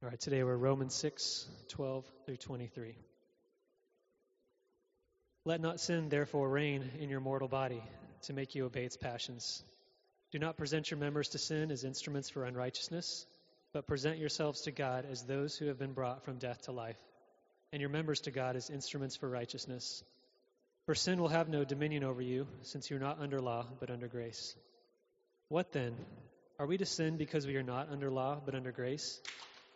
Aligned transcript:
All 0.00 0.08
right, 0.08 0.20
today 0.20 0.44
we're 0.44 0.54
Romans 0.54 0.94
6, 0.94 1.48
12 1.70 2.04
through 2.24 2.36
23. 2.36 2.94
Let 5.44 5.60
not 5.60 5.80
sin 5.80 6.08
therefore 6.08 6.48
reign 6.48 6.88
in 7.00 7.10
your 7.10 7.18
mortal 7.18 7.48
body 7.48 7.82
to 8.22 8.32
make 8.32 8.54
you 8.54 8.64
obey 8.64 8.84
its 8.84 8.96
passions. 8.96 9.60
Do 10.30 10.38
not 10.38 10.56
present 10.56 10.88
your 10.88 11.00
members 11.00 11.30
to 11.30 11.38
sin 11.38 11.72
as 11.72 11.82
instruments 11.82 12.30
for 12.30 12.44
unrighteousness, 12.44 13.26
but 13.72 13.88
present 13.88 14.18
yourselves 14.18 14.60
to 14.62 14.70
God 14.70 15.04
as 15.10 15.24
those 15.24 15.56
who 15.56 15.66
have 15.66 15.80
been 15.80 15.94
brought 15.94 16.24
from 16.24 16.38
death 16.38 16.62
to 16.66 16.72
life, 16.72 17.00
and 17.72 17.80
your 17.80 17.90
members 17.90 18.20
to 18.20 18.30
God 18.30 18.54
as 18.54 18.70
instruments 18.70 19.16
for 19.16 19.28
righteousness. 19.28 20.04
For 20.86 20.94
sin 20.94 21.20
will 21.20 21.26
have 21.26 21.48
no 21.48 21.64
dominion 21.64 22.04
over 22.04 22.22
you, 22.22 22.46
since 22.62 22.88
you 22.88 22.98
are 22.98 23.00
not 23.00 23.18
under 23.20 23.40
law, 23.40 23.66
but 23.80 23.90
under 23.90 24.06
grace. 24.06 24.54
What 25.48 25.72
then? 25.72 25.96
Are 26.60 26.66
we 26.66 26.78
to 26.78 26.86
sin 26.86 27.16
because 27.16 27.48
we 27.48 27.56
are 27.56 27.64
not 27.64 27.90
under 27.90 28.12
law, 28.12 28.40
but 28.44 28.54
under 28.54 28.70
grace? 28.70 29.20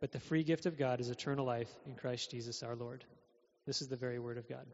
but 0.00 0.12
the 0.12 0.20
free 0.20 0.44
gift 0.44 0.66
of 0.66 0.78
God 0.78 1.00
is 1.00 1.10
eternal 1.10 1.44
life 1.44 1.70
in 1.86 1.94
Christ 1.94 2.30
Jesus 2.30 2.62
our 2.62 2.76
Lord. 2.76 3.04
This 3.66 3.82
is 3.82 3.88
the 3.88 3.96
very 3.96 4.18
word 4.18 4.38
of 4.38 4.48
God. 4.48 4.66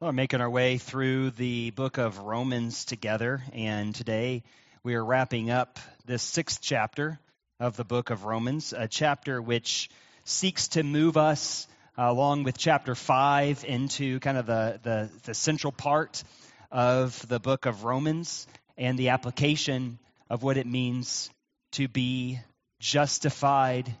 Well, 0.00 0.08
we're 0.08 0.12
making 0.12 0.40
our 0.40 0.48
way 0.48 0.78
through 0.78 1.30
the 1.32 1.70
book 1.70 1.98
of 1.98 2.18
Romans 2.18 2.84
together, 2.84 3.42
and 3.52 3.94
today 3.94 4.44
we 4.82 4.94
are 4.94 5.04
wrapping 5.04 5.50
up 5.50 5.78
this 6.06 6.22
sixth 6.22 6.60
chapter 6.62 7.18
of 7.58 7.76
the 7.76 7.84
book 7.84 8.10
of 8.10 8.24
Romans, 8.24 8.72
a 8.72 8.88
chapter 8.88 9.42
which 9.42 9.90
seeks 10.24 10.68
to 10.68 10.82
move 10.82 11.16
us 11.16 11.66
uh, 11.98 12.04
along 12.04 12.44
with 12.44 12.56
chapter 12.56 12.94
5 12.94 13.64
into 13.66 14.20
kind 14.20 14.38
of 14.38 14.46
the, 14.46 14.80
the, 14.82 15.10
the 15.24 15.34
central 15.34 15.72
part 15.72 16.22
of 16.70 17.26
the 17.28 17.40
book 17.40 17.66
of 17.66 17.84
Romans 17.84 18.46
and 18.78 18.96
the 18.96 19.10
application 19.10 19.98
of 20.30 20.42
what 20.42 20.56
it 20.56 20.66
means 20.66 21.30
to 21.72 21.88
be 21.88 22.38
justified 22.80 23.94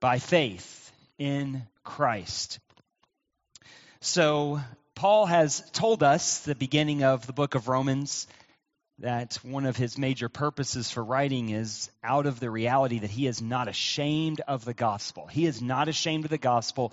by 0.00 0.18
faith 0.18 0.92
in 1.18 1.62
Christ. 1.82 2.60
So, 4.00 4.60
Paul 4.94 5.26
has 5.26 5.68
told 5.72 6.02
us, 6.02 6.40
the 6.40 6.54
beginning 6.54 7.02
of 7.02 7.26
the 7.26 7.32
book 7.32 7.54
of 7.54 7.66
Romans, 7.66 8.28
that 9.00 9.38
one 9.42 9.66
of 9.66 9.76
his 9.76 9.98
major 9.98 10.28
purposes 10.28 10.90
for 10.90 11.02
writing 11.02 11.48
is 11.48 11.90
out 12.04 12.26
of 12.26 12.38
the 12.38 12.50
reality 12.50 13.00
that 13.00 13.10
he 13.10 13.26
is 13.26 13.42
not 13.42 13.66
ashamed 13.66 14.40
of 14.46 14.64
the 14.64 14.74
gospel. 14.74 15.26
He 15.26 15.46
is 15.46 15.60
not 15.60 15.88
ashamed 15.88 16.24
of 16.24 16.30
the 16.30 16.38
gospel, 16.38 16.92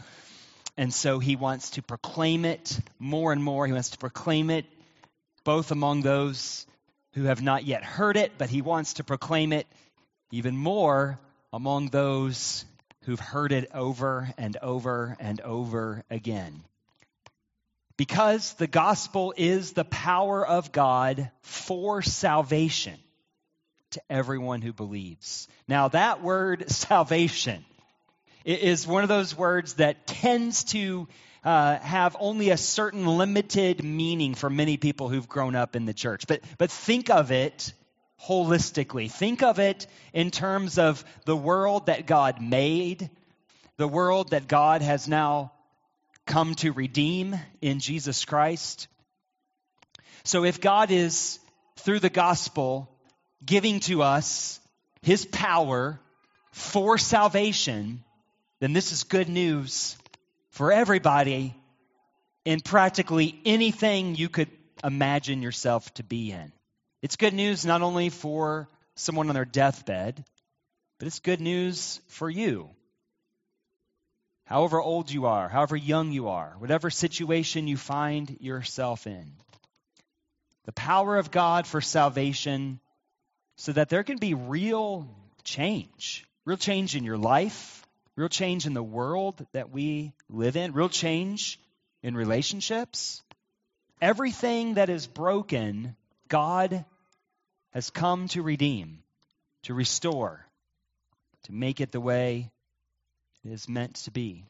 and 0.78 0.94
so 0.94 1.20
he 1.20 1.36
wants 1.36 1.72
to 1.72 1.84
proclaim 1.84 2.46
it 2.46 2.80
more 2.98 3.34
and 3.34 3.44
more. 3.44 3.68
He 3.68 3.74
wants 3.74 3.92
to 3.92 3.98
proclaim 3.98 4.50
it 4.50 4.66
both 5.44 5.72
among 5.72 6.02
those 6.02 6.66
who 7.14 7.26
have 7.26 7.42
not 7.42 7.66
yet 7.66 7.84
heard 7.84 8.16
it, 8.16 8.32
but 8.38 8.50
he 8.50 8.62
wants 8.62 8.94
to 8.94 9.04
proclaim 9.04 9.52
it 9.54 9.68
even 10.31 10.56
more 10.56 11.19
among 11.53 11.88
those 11.88 12.66
who've 13.03 13.19
heard 13.19 13.52
it 13.52 13.69
over 13.74 14.30
and 14.38 14.58
over 14.58 15.16
and 15.19 15.42
over 15.42 16.03
again. 16.09 16.64
Because 17.97 18.53
the 18.53 18.68
gospel 18.68 19.34
is 19.36 19.74
the 19.74 19.86
power 19.86 20.46
of 20.46 20.72
God 20.72 21.30
for 21.41 22.02
salvation 22.02 22.97
to 23.91 24.02
everyone 24.09 24.62
who 24.62 24.74
believes. 24.74 25.47
Now, 25.68 25.90
that 25.90 26.24
word 26.24 26.70
salvation 26.72 27.66
is 28.46 28.88
one 28.88 29.03
of 29.03 29.09
those 29.09 29.38
words 29.38 29.75
that 29.75 30.08
tends 30.08 30.64
to 30.66 31.08
uh, 31.44 31.78
have 31.80 32.16
only 32.20 32.50
a 32.50 32.58
certain 32.58 33.06
limited 33.06 33.84
meaning 33.84 34.36
for 34.36 34.50
many 34.50 34.78
people 34.78 35.09
who've 35.09 35.28
grown 35.28 35.56
up 35.56 35.75
in 35.75 35.86
the 35.86 35.94
church. 35.94 36.28
But, 36.28 36.41
but 36.58 36.72
think 36.72 37.09
of 37.09 37.31
it 37.31 37.74
holistically. 38.26 39.12
Think 39.12 39.44
of 39.44 39.59
it 39.59 39.88
in 40.14 40.32
terms 40.32 40.78
of 40.78 41.04
the 41.26 41.36
world 41.36 41.88
that 41.88 42.06
God 42.06 42.42
made, 42.42 43.09
the 43.78 43.88
world 43.88 44.32
that 44.32 44.48
God 44.48 44.82
has 44.82 45.08
now 45.08 45.52
come 46.26 46.56
to 46.56 46.72
redeem 46.72 47.36
in 47.62 47.80
Jesus 47.80 48.26
Christ. 48.26 48.88
So 50.24 50.44
if 50.46 50.62
God 50.62 50.92
is, 50.92 51.40
through 51.78 52.00
the 52.00 52.09
gospel, 52.09 52.90
giving 53.46 53.80
to 53.82 54.04
us 54.04 54.59
his 55.02 55.26
power 55.26 56.00
for 56.52 56.98
salvation, 56.98 58.03
then 58.59 58.74
this 58.74 58.92
is 58.92 59.03
good 59.03 59.30
news 59.30 59.98
for 60.52 60.72
everybody 60.72 61.56
in 62.46 62.59
practically 62.59 63.40
anything 63.46 64.16
you 64.16 64.30
could 64.30 64.50
imagine 64.84 65.42
yourself 65.42 65.92
to 65.96 66.03
be 66.03 66.32
in. 66.32 66.52
It's 67.02 67.16
good 67.16 67.34
news 67.34 67.66
not 67.66 67.82
only 67.82 68.10
for 68.10 68.70
someone 68.96 69.30
on 69.30 69.36
their 69.36 69.46
deathbed, 69.46 70.24
but 71.00 71.08
it's 71.08 71.20
good 71.20 71.42
news 71.42 72.00
for 72.08 72.30
you. 72.30 72.70
However 74.46 74.80
old 74.80 75.10
you 75.10 75.26
are, 75.26 75.50
however 75.50 75.76
young 75.76 76.12
you 76.12 76.28
are, 76.28 76.56
whatever 76.60 76.90
situation 76.90 77.68
you 77.68 77.78
find 77.78 78.38
yourself 78.40 79.08
in. 79.08 79.32
The 80.66 80.74
power 80.74 81.18
of 81.18 81.32
God 81.32 81.66
for 81.66 81.82
salvation 81.82 82.80
so 83.56 83.72
that 83.72 83.90
there 83.90 84.04
can 84.04 84.18
be 84.18 84.36
real 84.36 85.08
change, 85.44 86.28
real 86.46 86.58
change 86.58 86.96
in 86.96 87.04
your 87.04 87.18
life, 87.18 87.84
real 88.16 88.30
change 88.30 88.68
in 88.68 88.74
the 88.74 88.84
world 88.84 89.44
that 89.54 89.72
we 89.72 90.14
live 90.30 90.56
in, 90.56 90.74
real 90.74 90.90
change 90.90 91.60
in 92.04 92.16
relationships. 92.16 93.24
Everything 94.02 94.76
that 94.76 94.90
is 94.90 95.08
broken, 95.08 95.96
God 96.28 96.86
has 97.72 97.90
come 97.90 98.28
to 98.30 98.42
redeem, 98.42 99.00
to 99.64 99.74
restore, 99.74 100.46
to 101.44 101.54
make 101.54 101.82
it 101.82 101.92
the 101.92 102.02
way 102.02 102.52
it 103.44 103.52
is 103.52 103.68
meant 103.68 103.96
to 103.96 104.12
be. 104.12 104.46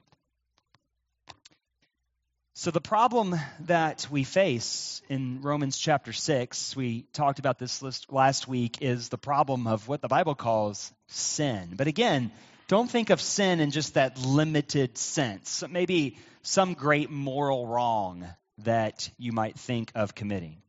So, 2.54 2.70
the 2.70 2.82
problem 2.82 3.36
that 3.62 4.08
we 4.12 4.24
face 4.24 5.02
in 5.10 5.42
Romans 5.42 5.78
chapter 5.78 6.14
6, 6.14 6.76
we 6.76 7.04
talked 7.14 7.40
about 7.40 7.58
this 7.58 7.82
last 8.12 8.48
week, 8.48 8.82
is 8.82 9.10
the 9.10 9.18
problem 9.18 9.66
of 9.66 9.88
what 9.88 10.02
the 10.02 10.08
Bible 10.08 10.36
calls 10.36 10.94
sin. 11.08 11.74
But 11.76 11.88
again, 11.88 12.32
don't 12.68 12.90
think 12.90 13.10
of 13.10 13.20
sin 13.20 13.62
in 13.62 13.72
just 13.72 13.96
that 13.96 14.20
limited 14.20 14.98
sense. 14.98 15.64
Maybe 15.70 16.18
some 16.44 16.74
great 16.74 17.10
moral 17.10 17.66
wrong 17.66 18.28
that 18.60 19.10
you 19.18 19.32
might 19.32 19.58
think 19.58 19.92
of 19.96 20.14
committing. 20.14 20.62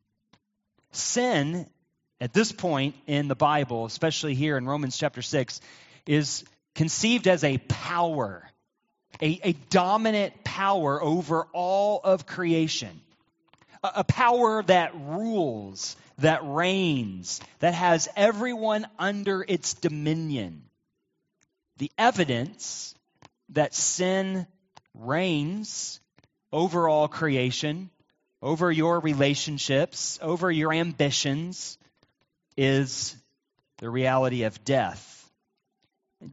Sin 0.91 1.67
at 2.23 2.31
this 2.31 2.53
point 2.53 2.95
in 3.05 3.27
the 3.27 3.35
Bible, 3.35 3.83
especially 3.83 4.33
here 4.33 4.55
in 4.55 4.65
Romans 4.65 4.97
chapter 4.97 5.21
6, 5.21 5.59
is 6.07 6.45
conceived 6.73 7.27
as 7.27 7.43
a 7.43 7.57
power, 7.57 8.49
a, 9.21 9.41
a 9.43 9.51
dominant 9.69 10.41
power 10.45 11.03
over 11.03 11.47
all 11.51 11.99
of 12.01 12.25
creation, 12.25 13.01
a, 13.83 13.91
a 13.97 14.03
power 14.05 14.63
that 14.63 14.95
rules, 14.95 15.97
that 16.19 16.39
reigns, 16.45 17.41
that 17.59 17.73
has 17.73 18.07
everyone 18.15 18.87
under 18.97 19.43
its 19.45 19.73
dominion. 19.73 20.63
The 21.79 21.91
evidence 21.97 22.95
that 23.49 23.75
sin 23.75 24.47
reigns 24.93 25.99
over 26.53 26.87
all 26.87 27.09
creation, 27.09 27.89
over 28.41 28.71
your 28.71 29.01
relationships, 29.01 30.19
over 30.21 30.49
your 30.49 30.71
ambitions, 30.71 31.77
is 32.57 33.15
the 33.77 33.89
reality 33.89 34.43
of 34.43 34.63
death. 34.63 35.29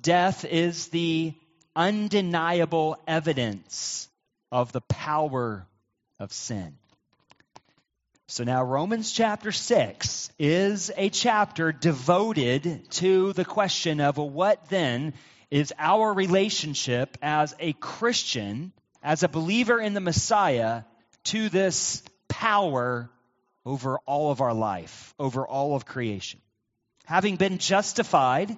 Death 0.01 0.45
is 0.45 0.89
the 0.89 1.35
undeniable 1.75 2.97
evidence 3.07 4.09
of 4.53 4.73
the 4.73 4.81
power 4.83 5.67
of 6.19 6.33
sin. 6.33 6.77
So 8.29 8.45
now, 8.45 8.63
Romans 8.63 9.11
chapter 9.11 9.51
6 9.51 10.31
is 10.39 10.93
a 10.97 11.09
chapter 11.09 11.73
devoted 11.73 12.89
to 12.93 13.33
the 13.33 13.45
question 13.45 14.01
of 14.01 14.19
what 14.19 14.69
then 14.69 15.15
is 15.51 15.73
our 15.77 16.13
relationship 16.13 17.19
as 17.21 17.57
a 17.59 17.73
Christian, 17.73 18.73
as 19.03 19.25
a 19.25 19.29
believer 19.29 19.81
in 19.81 19.95
the 19.95 20.01
Messiah, 20.01 20.83
to 21.25 21.49
this 21.49 22.05
power 22.29 23.11
over 23.65 23.99
all 24.07 24.31
of 24.31 24.41
our 24.41 24.55
life, 24.55 25.15
over 25.19 25.47
all 25.47 25.75
of 25.75 25.85
creation. 25.87 26.41
Having 27.05 27.37
been 27.37 27.59
justified, 27.59 28.57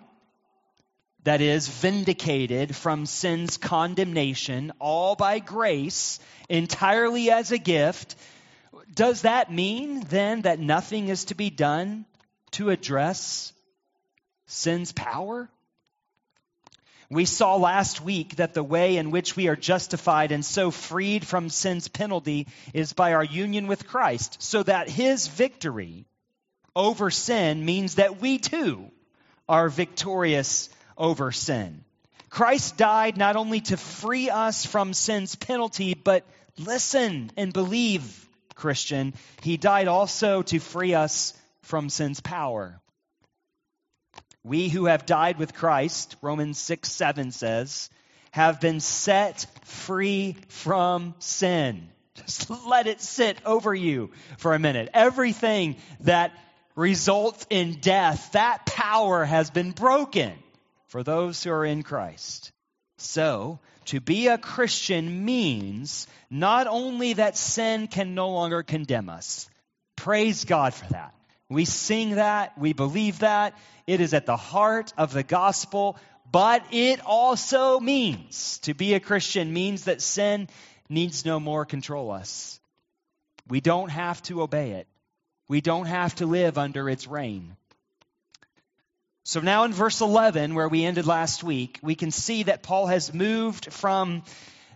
that 1.24 1.40
is, 1.40 1.68
vindicated 1.68 2.74
from 2.74 3.06
sin's 3.06 3.56
condemnation, 3.56 4.72
all 4.78 5.14
by 5.14 5.38
grace, 5.38 6.18
entirely 6.48 7.30
as 7.30 7.52
a 7.52 7.58
gift, 7.58 8.16
does 8.94 9.22
that 9.22 9.52
mean 9.52 10.00
then 10.00 10.42
that 10.42 10.58
nothing 10.58 11.08
is 11.08 11.26
to 11.26 11.34
be 11.34 11.50
done 11.50 12.04
to 12.52 12.70
address 12.70 13.52
sin's 14.46 14.92
power? 14.92 15.48
We 17.12 17.26
saw 17.26 17.56
last 17.56 18.00
week 18.00 18.36
that 18.36 18.54
the 18.54 18.64
way 18.64 18.96
in 18.96 19.10
which 19.10 19.36
we 19.36 19.48
are 19.48 19.56
justified 19.56 20.32
and 20.32 20.42
so 20.42 20.70
freed 20.70 21.26
from 21.26 21.50
sin's 21.50 21.86
penalty 21.86 22.48
is 22.72 22.94
by 22.94 23.12
our 23.12 23.22
union 23.22 23.66
with 23.66 23.86
Christ, 23.86 24.42
so 24.42 24.62
that 24.62 24.88
his 24.88 25.26
victory 25.26 26.06
over 26.74 27.10
sin 27.10 27.66
means 27.66 27.96
that 27.96 28.18
we 28.22 28.38
too 28.38 28.90
are 29.46 29.68
victorious 29.68 30.70
over 30.96 31.32
sin. 31.32 31.84
Christ 32.30 32.78
died 32.78 33.18
not 33.18 33.36
only 33.36 33.60
to 33.60 33.76
free 33.76 34.30
us 34.30 34.64
from 34.64 34.94
sin's 34.94 35.34
penalty, 35.34 35.92
but 35.92 36.24
listen 36.56 37.30
and 37.36 37.52
believe 37.52 38.26
Christian, 38.54 39.12
he 39.42 39.58
died 39.58 39.86
also 39.86 40.40
to 40.40 40.58
free 40.58 40.94
us 40.94 41.34
from 41.60 41.90
sin's 41.90 42.20
power. 42.20 42.80
We 44.44 44.68
who 44.68 44.86
have 44.86 45.06
died 45.06 45.38
with 45.38 45.54
Christ, 45.54 46.16
Romans 46.20 46.58
6 46.58 46.90
7 46.90 47.30
says, 47.30 47.90
have 48.32 48.60
been 48.60 48.80
set 48.80 49.46
free 49.64 50.36
from 50.48 51.14
sin. 51.18 51.88
Just 52.14 52.50
let 52.66 52.86
it 52.86 53.00
sit 53.00 53.38
over 53.44 53.74
you 53.74 54.10
for 54.38 54.54
a 54.54 54.58
minute. 54.58 54.88
Everything 54.94 55.76
that 56.00 56.32
results 56.74 57.46
in 57.50 57.74
death, 57.80 58.32
that 58.32 58.66
power 58.66 59.24
has 59.24 59.50
been 59.50 59.70
broken 59.70 60.32
for 60.88 61.02
those 61.02 61.42
who 61.42 61.50
are 61.50 61.64
in 61.64 61.82
Christ. 61.82 62.52
So, 62.98 63.60
to 63.86 64.00
be 64.00 64.28
a 64.28 64.38
Christian 64.38 65.24
means 65.24 66.06
not 66.30 66.66
only 66.66 67.14
that 67.14 67.36
sin 67.36 67.86
can 67.86 68.14
no 68.14 68.30
longer 68.30 68.62
condemn 68.62 69.08
us, 69.08 69.48
praise 69.96 70.44
God 70.44 70.72
for 70.72 70.86
that. 70.92 71.14
We 71.52 71.64
sing 71.64 72.16
that, 72.16 72.58
we 72.58 72.72
believe 72.72 73.20
that, 73.20 73.56
it 73.86 74.00
is 74.00 74.14
at 74.14 74.26
the 74.26 74.36
heart 74.36 74.92
of 74.96 75.12
the 75.12 75.22
gospel, 75.22 75.96
but 76.30 76.64
it 76.70 77.00
also 77.04 77.80
means 77.80 78.58
to 78.60 78.74
be 78.74 78.94
a 78.94 79.00
Christian 79.00 79.52
means 79.52 79.84
that 79.84 80.00
sin 80.00 80.48
needs 80.88 81.24
no 81.24 81.40
more 81.40 81.64
control 81.64 82.10
us. 82.10 82.60
We 83.48 83.60
don't 83.60 83.90
have 83.90 84.22
to 84.22 84.42
obey 84.42 84.72
it. 84.72 84.86
We 85.48 85.60
don't 85.60 85.86
have 85.86 86.14
to 86.16 86.26
live 86.26 86.58
under 86.58 86.88
its 86.88 87.06
reign. 87.06 87.56
So 89.24 89.40
now 89.40 89.64
in 89.64 89.72
verse 89.72 90.00
11, 90.00 90.54
where 90.54 90.68
we 90.68 90.84
ended 90.84 91.06
last 91.06 91.44
week, 91.44 91.78
we 91.82 91.94
can 91.94 92.10
see 92.10 92.44
that 92.44 92.62
Paul 92.62 92.86
has 92.86 93.14
moved 93.14 93.72
from 93.72 94.22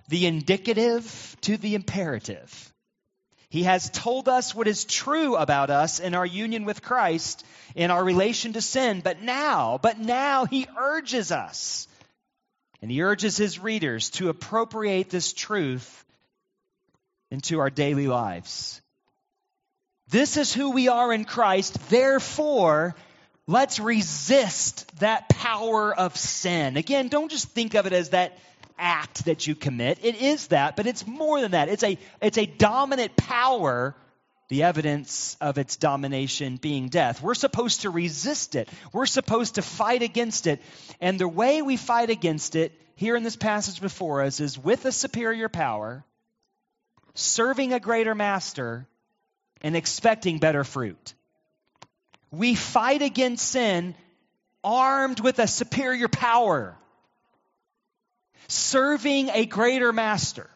the 0.09 0.27
indicative 0.27 1.37
to 1.43 1.57
the 1.57 1.75
imperative. 1.75 2.73
He 3.57 3.63
has 3.63 3.89
told 3.89 4.29
us 4.29 4.55
what 4.55 4.69
is 4.69 4.85
true 4.85 5.35
about 5.35 5.71
us 5.71 5.99
in 5.99 6.13
our 6.13 6.27
union 6.27 6.67
with 6.67 6.83
Christ, 6.83 7.43
in 7.75 7.91
our 7.91 8.05
relation 8.05 8.53
to 8.53 8.61
sin, 8.61 9.01
but 9.01 9.23
now, 9.23 9.79
but 9.81 9.99
now 9.99 10.45
he 10.45 10.67
urges 10.77 11.33
us, 11.33 11.89
and 12.83 12.91
he 12.91 13.01
urges 13.01 13.39
his 13.39 13.59
readers 13.59 14.11
to 14.11 14.29
appropriate 14.29 15.09
this 15.09 15.33
truth 15.33 16.05
into 17.31 17.59
our 17.61 17.71
daily 17.71 18.09
lives. 18.09 18.83
This 20.11 20.37
is 20.37 20.53
who 20.53 20.73
we 20.73 20.89
are 20.89 21.11
in 21.11 21.25
Christ, 21.25 21.79
therefore, 21.89 22.95
Let's 23.49 23.79
resist 23.79 24.99
that 24.99 25.29
power 25.29 25.95
of 25.95 26.17
sin. 26.17 26.77
Again, 26.77 27.07
don't 27.07 27.31
just 27.31 27.49
think 27.51 27.75
of 27.75 27.87
it 27.87 27.93
as 27.93 28.11
that 28.11 28.37
act 28.79 29.25
that 29.27 29.47
you 29.47 29.55
commit. 29.55 29.99
It 30.03 30.17
is 30.17 30.49
that, 30.49 30.77
but 30.77 30.87
it's 30.87 31.07
more 31.07 31.41
than 31.41 31.53
that. 31.53 31.69
It's 31.69 31.83
a, 31.83 31.99
it's 32.21 32.39
a 32.39 32.47
dominant 32.47 33.17
power, 33.17 33.95
the 34.49 34.63
evidence 34.65 35.37
of 35.41 35.59
its 35.59 35.77
domination 35.77 36.57
being 36.57 36.89
death. 36.89 37.23
We're 37.23 37.35
supposed 37.35 37.83
to 37.83 37.91
resist 37.91 38.55
it, 38.55 38.69
we're 38.93 39.07
supposed 39.07 39.57
to 39.57 39.63
fight 39.63 40.03
against 40.03 40.47
it. 40.47 40.61
And 41.01 41.19
the 41.19 41.29
way 41.29 41.63
we 41.63 41.77
fight 41.77 42.11
against 42.11 42.57
it 42.57 42.73
here 42.97 43.17
in 43.17 43.23
this 43.23 43.37
passage 43.37 43.81
before 43.81 44.23
us 44.23 44.41
is 44.41 44.59
with 44.59 44.85
a 44.85 44.93
superior 44.93 45.49
power, 45.49 46.05
serving 47.15 47.73
a 47.73 47.81
greater 47.81 48.15
master, 48.15 48.87
and 49.63 49.77
expecting 49.77 50.39
better 50.39 50.65
fruit. 50.65 51.15
We 52.31 52.55
fight 52.55 53.03
against 53.03 53.49
sin 53.49 53.95
armed 54.63 55.21
with 55.21 55.39
a 55.39 55.47
superior 55.47 56.09
power, 56.09 56.77
serving 58.49 59.31
a 59.31 59.47
greater 59.47 59.93
master, 59.93 60.49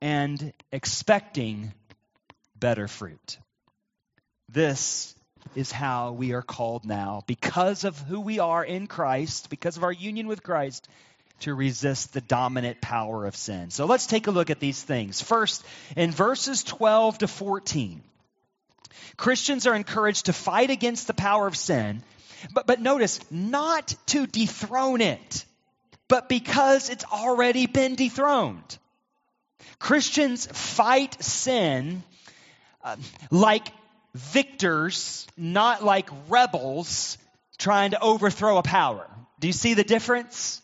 and 0.00 0.52
expecting 0.70 1.72
better 2.56 2.88
fruit. 2.88 3.38
This 4.48 5.14
is 5.54 5.72
how 5.72 6.12
we 6.12 6.32
are 6.32 6.42
called 6.42 6.84
now, 6.84 7.22
because 7.26 7.84
of 7.84 7.98
who 8.00 8.20
we 8.20 8.38
are 8.38 8.64
in 8.64 8.86
Christ, 8.86 9.50
because 9.50 9.76
of 9.76 9.84
our 9.84 9.92
union 9.92 10.26
with 10.26 10.42
Christ, 10.42 10.88
to 11.40 11.54
resist 11.54 12.12
the 12.12 12.20
dominant 12.20 12.80
power 12.80 13.26
of 13.26 13.36
sin. 13.36 13.70
So 13.70 13.86
let's 13.86 14.06
take 14.06 14.26
a 14.26 14.32
look 14.32 14.50
at 14.50 14.60
these 14.60 14.82
things. 14.82 15.20
First, 15.20 15.64
in 15.96 16.10
verses 16.10 16.64
12 16.64 17.18
to 17.18 17.28
14. 17.28 18.02
Christians 19.16 19.66
are 19.66 19.74
encouraged 19.74 20.26
to 20.26 20.32
fight 20.32 20.70
against 20.70 21.06
the 21.06 21.14
power 21.14 21.46
of 21.46 21.56
sin, 21.56 22.02
but, 22.52 22.66
but 22.66 22.80
notice, 22.80 23.20
not 23.30 23.94
to 24.06 24.26
dethrone 24.26 25.00
it, 25.00 25.44
but 26.08 26.28
because 26.28 26.90
it's 26.90 27.04
already 27.04 27.66
been 27.66 27.94
dethroned. 27.94 28.78
Christians 29.78 30.46
fight 30.46 31.22
sin 31.22 32.02
uh, 32.82 32.96
like 33.30 33.68
victors, 34.14 35.26
not 35.36 35.84
like 35.84 36.08
rebels 36.28 37.18
trying 37.58 37.90
to 37.92 38.00
overthrow 38.00 38.58
a 38.58 38.62
power. 38.62 39.06
Do 39.40 39.46
you 39.46 39.52
see 39.52 39.74
the 39.74 39.84
difference? 39.84 40.62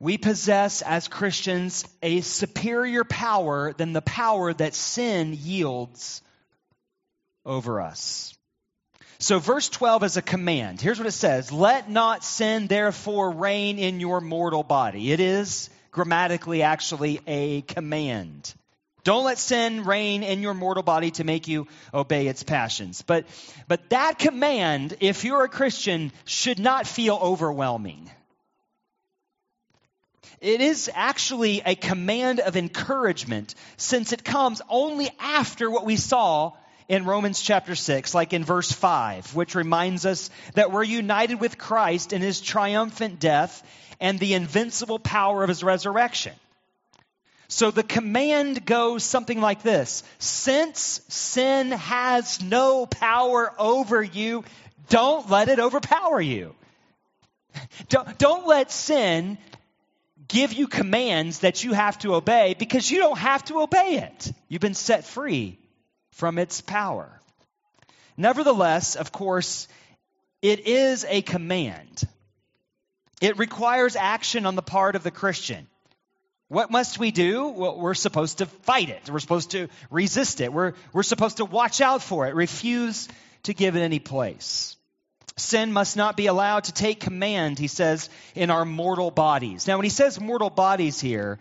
we 0.00 0.16
possess 0.16 0.82
as 0.82 1.08
Christians 1.08 1.84
a 2.02 2.20
superior 2.20 3.04
power 3.04 3.72
than 3.72 3.92
the 3.92 4.02
power 4.02 4.52
that 4.54 4.74
sin 4.74 5.36
yields 5.36 6.22
over 7.44 7.80
us. 7.80 8.37
So, 9.20 9.40
verse 9.40 9.68
12 9.68 10.04
is 10.04 10.16
a 10.16 10.22
command. 10.22 10.80
Here's 10.80 10.98
what 10.98 11.08
it 11.08 11.12
says 11.12 11.50
Let 11.50 11.90
not 11.90 12.22
sin 12.22 12.68
therefore 12.68 13.32
reign 13.32 13.78
in 13.78 13.98
your 13.98 14.20
mortal 14.20 14.62
body. 14.62 15.10
It 15.10 15.18
is 15.18 15.70
grammatically 15.90 16.62
actually 16.62 17.20
a 17.26 17.62
command. 17.62 18.54
Don't 19.02 19.24
let 19.24 19.38
sin 19.38 19.84
reign 19.84 20.22
in 20.22 20.40
your 20.40 20.54
mortal 20.54 20.84
body 20.84 21.10
to 21.12 21.24
make 21.24 21.48
you 21.48 21.66
obey 21.92 22.28
its 22.28 22.44
passions. 22.44 23.02
But, 23.02 23.24
but 23.66 23.88
that 23.90 24.18
command, 24.18 24.96
if 25.00 25.24
you're 25.24 25.44
a 25.44 25.48
Christian, 25.48 26.12
should 26.24 26.58
not 26.58 26.86
feel 26.86 27.18
overwhelming. 27.20 28.10
It 30.40 30.60
is 30.60 30.90
actually 30.94 31.62
a 31.64 31.74
command 31.74 32.38
of 32.38 32.56
encouragement 32.56 33.54
since 33.78 34.12
it 34.12 34.22
comes 34.22 34.62
only 34.68 35.10
after 35.18 35.68
what 35.70 35.86
we 35.86 35.96
saw 35.96 36.52
in 36.88 37.04
Romans 37.04 37.40
chapter 37.42 37.74
6, 37.74 38.14
like 38.14 38.32
in 38.32 38.44
verse 38.44 38.72
5, 38.72 39.34
which 39.34 39.54
reminds 39.54 40.06
us 40.06 40.30
that 40.54 40.72
we're 40.72 40.82
united 40.82 41.38
with 41.38 41.58
Christ 41.58 42.14
in 42.14 42.22
his 42.22 42.40
triumphant 42.40 43.20
death 43.20 43.62
and 44.00 44.18
the 44.18 44.34
invincible 44.34 44.98
power 44.98 45.42
of 45.42 45.48
his 45.48 45.62
resurrection. 45.62 46.32
So 47.48 47.70
the 47.70 47.82
command 47.82 48.64
goes 48.64 49.04
something 49.04 49.40
like 49.40 49.62
this 49.62 50.02
Since 50.18 51.02
sin 51.08 51.72
has 51.72 52.42
no 52.42 52.86
power 52.86 53.52
over 53.58 54.02
you, 54.02 54.44
don't 54.88 55.28
let 55.30 55.48
it 55.48 55.58
overpower 55.58 56.20
you. 56.20 56.54
Don't, 57.88 58.18
don't 58.18 58.46
let 58.46 58.70
sin 58.70 59.38
give 60.28 60.52
you 60.52 60.68
commands 60.68 61.40
that 61.40 61.64
you 61.64 61.72
have 61.72 61.98
to 62.00 62.14
obey 62.14 62.54
because 62.58 62.88
you 62.90 62.98
don't 62.98 63.18
have 63.18 63.42
to 63.46 63.60
obey 63.60 63.96
it. 63.96 64.32
You've 64.48 64.60
been 64.60 64.74
set 64.74 65.04
free 65.04 65.58
from 66.18 66.36
its 66.36 66.60
power. 66.60 67.08
Nevertheless, 68.16 68.96
of 68.96 69.12
course, 69.12 69.68
it 70.42 70.66
is 70.66 71.06
a 71.08 71.22
command. 71.22 72.02
It 73.20 73.38
requires 73.38 73.94
action 73.94 74.44
on 74.44 74.56
the 74.56 74.62
part 74.62 74.96
of 74.96 75.04
the 75.04 75.12
Christian. 75.12 75.68
What 76.48 76.72
must 76.72 76.98
we 76.98 77.12
do? 77.12 77.48
Well, 77.48 77.78
we're 77.78 77.94
supposed 77.94 78.38
to 78.38 78.46
fight 78.46 78.88
it. 78.88 79.08
We're 79.08 79.20
supposed 79.20 79.52
to 79.52 79.68
resist 79.92 80.40
it. 80.40 80.52
We're, 80.52 80.72
we're 80.92 81.04
supposed 81.04 81.36
to 81.36 81.44
watch 81.44 81.80
out 81.80 82.02
for 82.02 82.26
it, 82.26 82.34
refuse 82.34 83.08
to 83.44 83.54
give 83.54 83.76
it 83.76 83.80
any 83.80 84.00
place. 84.00 84.76
Sin 85.36 85.72
must 85.72 85.96
not 85.96 86.16
be 86.16 86.26
allowed 86.26 86.64
to 86.64 86.72
take 86.72 86.98
command, 86.98 87.60
he 87.60 87.68
says, 87.68 88.10
in 88.34 88.50
our 88.50 88.64
mortal 88.64 89.12
bodies. 89.12 89.68
Now, 89.68 89.76
when 89.76 89.84
he 89.84 89.90
says 89.90 90.20
mortal 90.20 90.50
bodies 90.50 91.00
here, 91.00 91.38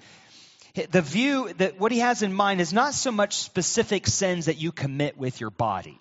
the 0.85 1.01
view 1.01 1.51
that 1.57 1.79
what 1.79 1.91
he 1.91 1.99
has 1.99 2.21
in 2.21 2.33
mind 2.33 2.61
is 2.61 2.73
not 2.73 2.93
so 2.93 3.11
much 3.11 3.35
specific 3.37 4.07
sins 4.07 4.45
that 4.45 4.57
you 4.57 4.71
commit 4.71 5.17
with 5.17 5.41
your 5.41 5.49
body. 5.49 5.99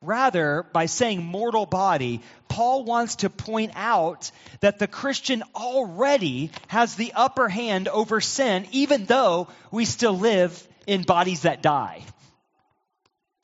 Rather, 0.00 0.64
by 0.72 0.86
saying 0.86 1.22
mortal 1.22 1.64
body, 1.64 2.22
Paul 2.48 2.84
wants 2.84 3.16
to 3.16 3.30
point 3.30 3.72
out 3.76 4.32
that 4.60 4.80
the 4.80 4.88
Christian 4.88 5.44
already 5.54 6.50
has 6.66 6.96
the 6.96 7.12
upper 7.14 7.48
hand 7.48 7.86
over 7.86 8.20
sin, 8.20 8.66
even 8.72 9.04
though 9.04 9.46
we 9.70 9.84
still 9.84 10.18
live 10.18 10.66
in 10.86 11.02
bodies 11.02 11.42
that 11.42 11.62
die. 11.62 12.02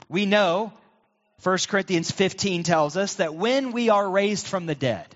We 0.09 0.27
know 0.27 0.73
1 1.45 1.59
Corinthians 1.69 2.11
15 2.11 2.65
tells 2.65 2.97
us 2.97 3.15
that 3.15 3.35
when 3.35 3.71
we 3.71 3.91
are 3.91 4.11
raised 4.11 4.49
from 4.49 4.67
the 4.67 4.75
dead, 4.75 5.07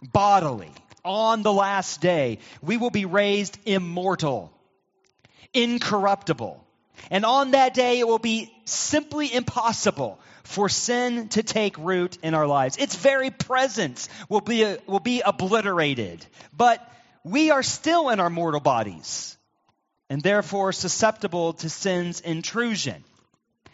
bodily, 0.00 0.72
on 1.06 1.42
the 1.42 1.52
last 1.52 2.00
day, 2.00 2.38
we 2.60 2.76
will 2.76 2.90
be 2.90 3.04
raised 3.04 3.58
immortal, 3.64 4.52
incorruptible. 5.54 6.62
And 7.10 7.24
on 7.24 7.52
that 7.52 7.72
day, 7.74 8.00
it 8.00 8.08
will 8.08 8.18
be 8.18 8.52
simply 8.64 9.32
impossible 9.32 10.18
for 10.42 10.68
sin 10.68 11.28
to 11.30 11.42
take 11.42 11.78
root 11.78 12.18
in 12.22 12.34
our 12.34 12.46
lives. 12.46 12.76
Its 12.76 12.96
very 12.96 13.30
presence 13.30 14.08
will 14.28 14.40
be, 14.40 14.76
will 14.86 15.00
be 15.00 15.20
obliterated. 15.20 16.24
But 16.56 16.86
we 17.24 17.50
are 17.50 17.62
still 17.62 18.10
in 18.10 18.20
our 18.20 18.30
mortal 18.30 18.60
bodies 18.60 19.36
and 20.08 20.22
therefore 20.22 20.72
susceptible 20.72 21.54
to 21.54 21.68
sin's 21.68 22.20
intrusion. 22.20 23.04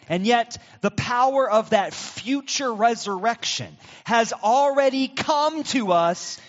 And 0.09 0.25
yet, 0.25 0.57
the 0.81 0.91
power 0.91 1.49
of 1.49 1.69
that 1.69 1.93
future 1.93 2.73
resurrection 2.73 3.77
has 4.03 4.33
already 4.33 5.07
come 5.07 5.63
to 5.65 5.93
us 5.93 6.39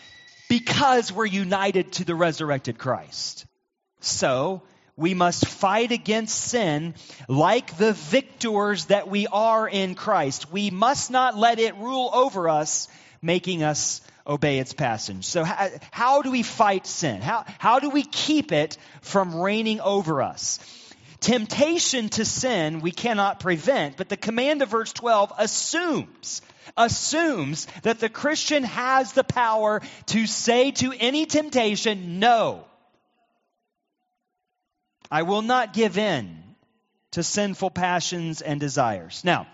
because 0.58 1.10
we're 1.10 1.26
united 1.26 1.90
to 1.90 2.04
the 2.04 2.14
resurrected 2.14 2.78
Christ. 2.78 3.44
So, 3.98 4.62
we 4.96 5.12
must 5.12 5.48
fight 5.48 5.90
against 5.90 6.38
sin 6.38 6.94
like 7.28 7.76
the 7.76 7.92
victors 7.92 8.84
that 8.84 9.08
we 9.08 9.26
are 9.26 9.68
in 9.68 9.96
Christ. 9.96 10.52
We 10.52 10.70
must 10.70 11.10
not 11.10 11.36
let 11.36 11.58
it 11.58 11.74
rule 11.74 12.08
over 12.14 12.48
us, 12.48 12.86
making 13.20 13.64
us 13.64 14.00
obey 14.24 14.60
its 14.60 14.72
passage. 14.72 15.24
So, 15.24 15.42
how, 15.42 15.70
how 15.90 16.22
do 16.22 16.30
we 16.30 16.44
fight 16.44 16.86
sin? 16.86 17.20
How, 17.20 17.44
how 17.58 17.80
do 17.80 17.90
we 17.90 18.04
keep 18.04 18.52
it 18.52 18.78
from 19.00 19.34
reigning 19.34 19.80
over 19.80 20.22
us? 20.22 20.60
Temptation 21.24 22.10
to 22.10 22.26
sin 22.26 22.80
we 22.82 22.90
cannot 22.90 23.40
prevent, 23.40 23.96
but 23.96 24.10
the 24.10 24.16
command 24.18 24.60
of 24.60 24.68
verse 24.68 24.92
12 24.92 25.32
assumes 25.38 26.42
assumes 26.76 27.66
that 27.82 27.98
the 27.98 28.10
Christian 28.10 28.62
has 28.62 29.12
the 29.12 29.24
power 29.24 29.80
to 30.08 30.26
say 30.26 30.72
to 30.72 30.92
any 30.92 31.24
temptation, 31.24 32.18
no. 32.18 32.66
I 35.10 35.22
will 35.22 35.40
not 35.40 35.72
give 35.72 35.96
in 35.96 36.42
to 37.12 37.22
sinful 37.22 37.70
passions 37.70 38.42
and 38.42 38.60
desires. 38.60 39.22
Now, 39.24 39.46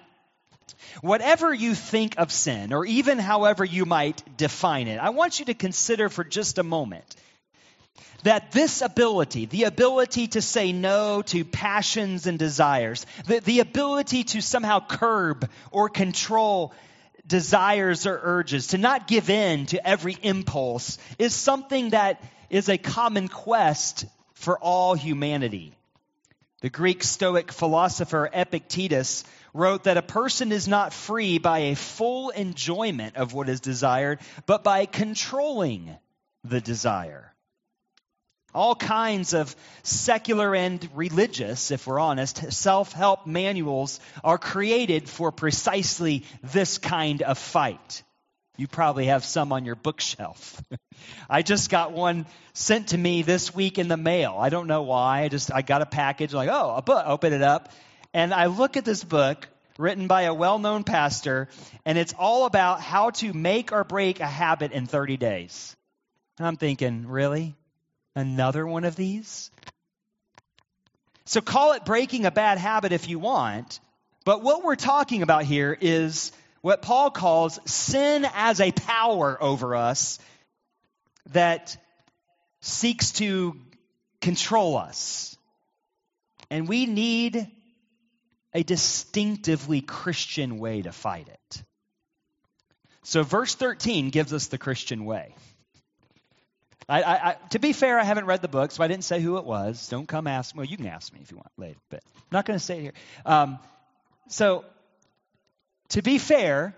whatever 1.03 1.55
you 1.55 1.77
think 1.77 2.19
of 2.19 2.33
sin, 2.33 2.73
or 2.73 2.85
even 2.85 3.21
however 3.21 3.65
you 3.65 3.85
might 3.85 4.37
define 4.37 4.89
it, 4.89 4.99
I 4.99 5.11
want 5.11 5.39
you 5.39 5.45
to 5.45 5.55
consider 5.55 6.09
for 6.09 6.25
just 6.25 6.59
a 6.59 6.65
moment 6.65 7.15
that 8.23 8.53
this 8.53 8.83
ability, 8.83 9.47
the 9.47 9.65
ability 9.65 10.29
to 10.29 10.43
say 10.43 10.73
no 10.73 11.23
to 11.23 11.45
passions 11.45 12.27
and 12.27 12.39
desires, 12.39 13.07
the, 13.27 13.41
the 13.41 13.61
ability 13.61 14.25
to 14.25 14.43
somehow 14.43 14.81
curb 14.87 15.49
or 15.71 15.89
control 15.89 16.73
desires 17.27 18.07
or 18.07 18.21
urges, 18.23 18.69
to 18.69 18.79
not 18.79 19.07
give 19.07 19.31
in 19.31 19.67
to 19.67 19.87
every 19.87 20.17
impulse, 20.23 20.99
is 21.19 21.35
something 21.35 21.91
that 21.91 22.23
is 22.51 22.69
a 22.69 22.77
common 22.77 23.29
quest 23.29 24.05
for 24.35 24.59
all 24.59 24.95
humanity. 24.95 25.75
The 26.61 26.71
Greek 26.71 27.03
Stoic 27.03 27.53
philosopher 27.53 28.29
Epictetus 28.31 29.25
wrote 29.55 29.85
that 29.85 29.97
a 29.97 30.03
person 30.03 30.53
is 30.53 30.69
not 30.69 30.93
free 30.93 31.39
by 31.39 31.59
a 31.59 31.77
full 31.77 32.31
enjoyment 32.31 33.17
of 33.17 33.33
what 33.33 33.49
is 33.49 33.61
desired, 33.61 34.21
but 34.45 34.63
by 34.63 34.85
controlling 34.87 35.97
the 36.45 36.61
desire. 36.61 37.30
All 38.55 38.75
kinds 38.75 39.33
of 39.33 39.55
secular 39.83 40.55
and 40.55 40.89
religious, 40.95 41.71
if 41.71 41.87
we're 41.87 42.01
honest, 42.01 42.53
self 42.53 42.93
help 42.93 43.27
manuals 43.27 44.01
are 44.25 44.39
created 44.39 45.09
for 45.09 45.31
precisely 45.31 46.25
this 46.43 46.79
kind 46.79 47.23
of 47.23 47.39
fight. 47.39 48.03
You 48.57 48.67
probably 48.67 49.07
have 49.07 49.25
some 49.25 49.53
on 49.53 49.65
your 49.65 49.77
bookshelf. 49.77 50.63
I 51.31 51.43
just 51.43 51.71
got 51.71 51.93
one 51.93 52.27
sent 52.53 52.89
to 52.89 52.99
me 52.99 53.23
this 53.23 53.55
week 53.55 53.79
in 53.79 53.89
the 53.89 53.97
mail. 53.97 54.37
I 54.39 54.49
don't 54.49 54.67
know 54.67 54.83
why. 54.83 55.23
I 55.23 55.29
just 55.29 55.53
I 55.53 55.63
got 55.63 55.81
a 55.81 55.87
package 55.87 56.35
like, 56.35 56.51
"Oh, 56.53 56.75
a 56.77 56.83
book." 56.83 57.05
Open 57.07 57.33
it 57.33 57.43
up, 57.43 57.73
and 58.13 58.35
I 58.35 58.47
look 58.47 58.77
at 58.77 58.85
this 58.85 59.03
book 59.03 59.49
written 59.79 60.09
by 60.09 60.23
a 60.23 60.35
well-known 60.35 60.85
pastor, 60.85 61.49
and 61.87 61.97
it's 61.97 62.15
all 62.19 62.45
about 62.45 62.81
how 62.81 63.11
to 63.11 63.33
make 63.33 63.73
or 63.73 63.83
break 63.83 64.21
a 64.21 64.27
habit 64.27 64.73
in 64.73 64.87
30 64.87 65.17
days. 65.17 65.75
And 66.39 66.47
I'm 66.47 66.57
thinking, 66.57 67.07
really? 67.07 67.57
Another 68.15 68.67
one 68.67 68.85
of 68.85 68.97
these? 68.97 69.51
So 71.25 71.41
call 71.41 71.73
it 71.73 71.85
breaking 71.85 72.27
a 72.27 72.31
bad 72.31 72.59
habit 72.59 72.93
if 72.93 73.09
you 73.09 73.19
want, 73.19 73.79
but 74.25 74.43
what 74.43 74.65
we're 74.65 74.77
talking 74.77 75.23
about 75.23 75.45
here 75.45 75.77
is 75.81 76.33
what 76.61 76.83
Paul 76.83 77.11
calls 77.11 77.59
sin 77.67 78.27
as 78.35 78.61
a 78.61 78.73
power 78.73 79.41
over 79.41 79.77
us 79.77 80.19
that 81.31 81.77
seeks 82.61 83.13
to 83.13 83.57
control 84.21 84.77
us. 84.77 85.37
And 86.51 86.69
we 86.69 86.87
need 86.87 87.49
a 88.53 88.63
distinctively 88.63 89.81
Christian 89.81 90.59
way 90.59 90.83
to 90.83 90.93
fight 90.93 91.29
it. 91.29 91.63
So, 93.03 93.23
verse 93.23 93.55
13 93.55 94.11
gives 94.11 94.33
us 94.33 94.49
the 94.49 94.59
Christian 94.59 95.05
way. 95.05 95.35
I, 96.91 97.03
I, 97.03 97.29
I, 97.29 97.37
to 97.51 97.61
be 97.61 97.73
fair, 97.73 98.01
I 98.01 98.05
haven't 98.05 98.27
read 98.27 98.43
the 98.43 98.49
book, 98.49 98.73
so 98.73 98.83
I 98.83 98.89
didn't 98.89 99.05
say 99.05 99.21
who 99.21 99.39
it 99.39 99.45
was. 99.45 99.89
Don't 99.89 100.09
come 100.09 100.27
ask 100.27 100.55
me. 100.55 100.59
Well, 100.59 100.67
you 100.67 100.77
can 100.77 100.89
ask 100.89 101.13
me 101.13 101.21
if 101.23 101.31
you 101.31 101.37
want 101.37 101.53
later, 101.57 101.79
but 101.89 102.03
I'm 102.17 102.23
not 102.33 102.47
going 102.47 102.59
to 102.59 102.65
say 102.65 102.79
it 102.79 102.83
here. 102.83 102.93
Um, 103.25 103.61
so, 104.29 104.65
to 105.91 106.03
be 106.03 106.19
fair, 106.19 106.75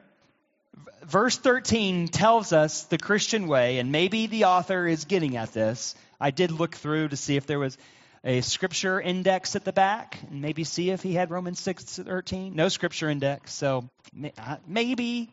verse 1.02 1.38
13 1.38 2.08
tells 2.08 2.52
us 2.52 2.84
the 2.84 2.98
Christian 2.98 3.46
way, 3.46 3.78
and 3.78 3.90
maybe 3.90 4.26
the 4.26 4.44
author 4.44 4.86
is 4.86 5.06
getting 5.06 5.38
at 5.38 5.54
this. 5.54 5.94
I 6.20 6.30
did 6.30 6.50
look 6.50 6.74
through 6.74 7.08
to 7.08 7.16
see 7.16 7.36
if 7.36 7.46
there 7.46 7.58
was 7.58 7.78
a 8.22 8.42
scripture 8.42 9.00
index 9.00 9.56
at 9.56 9.64
the 9.64 9.72
back, 9.72 10.18
and 10.30 10.42
maybe 10.42 10.64
see 10.64 10.90
if 10.90 11.02
he 11.02 11.14
had 11.14 11.30
Romans 11.30 11.58
6 11.60 11.84
13. 11.84 12.54
No 12.54 12.68
scripture 12.68 13.08
index, 13.08 13.54
so 13.54 13.88
uh, 14.36 14.56
maybe. 14.66 15.32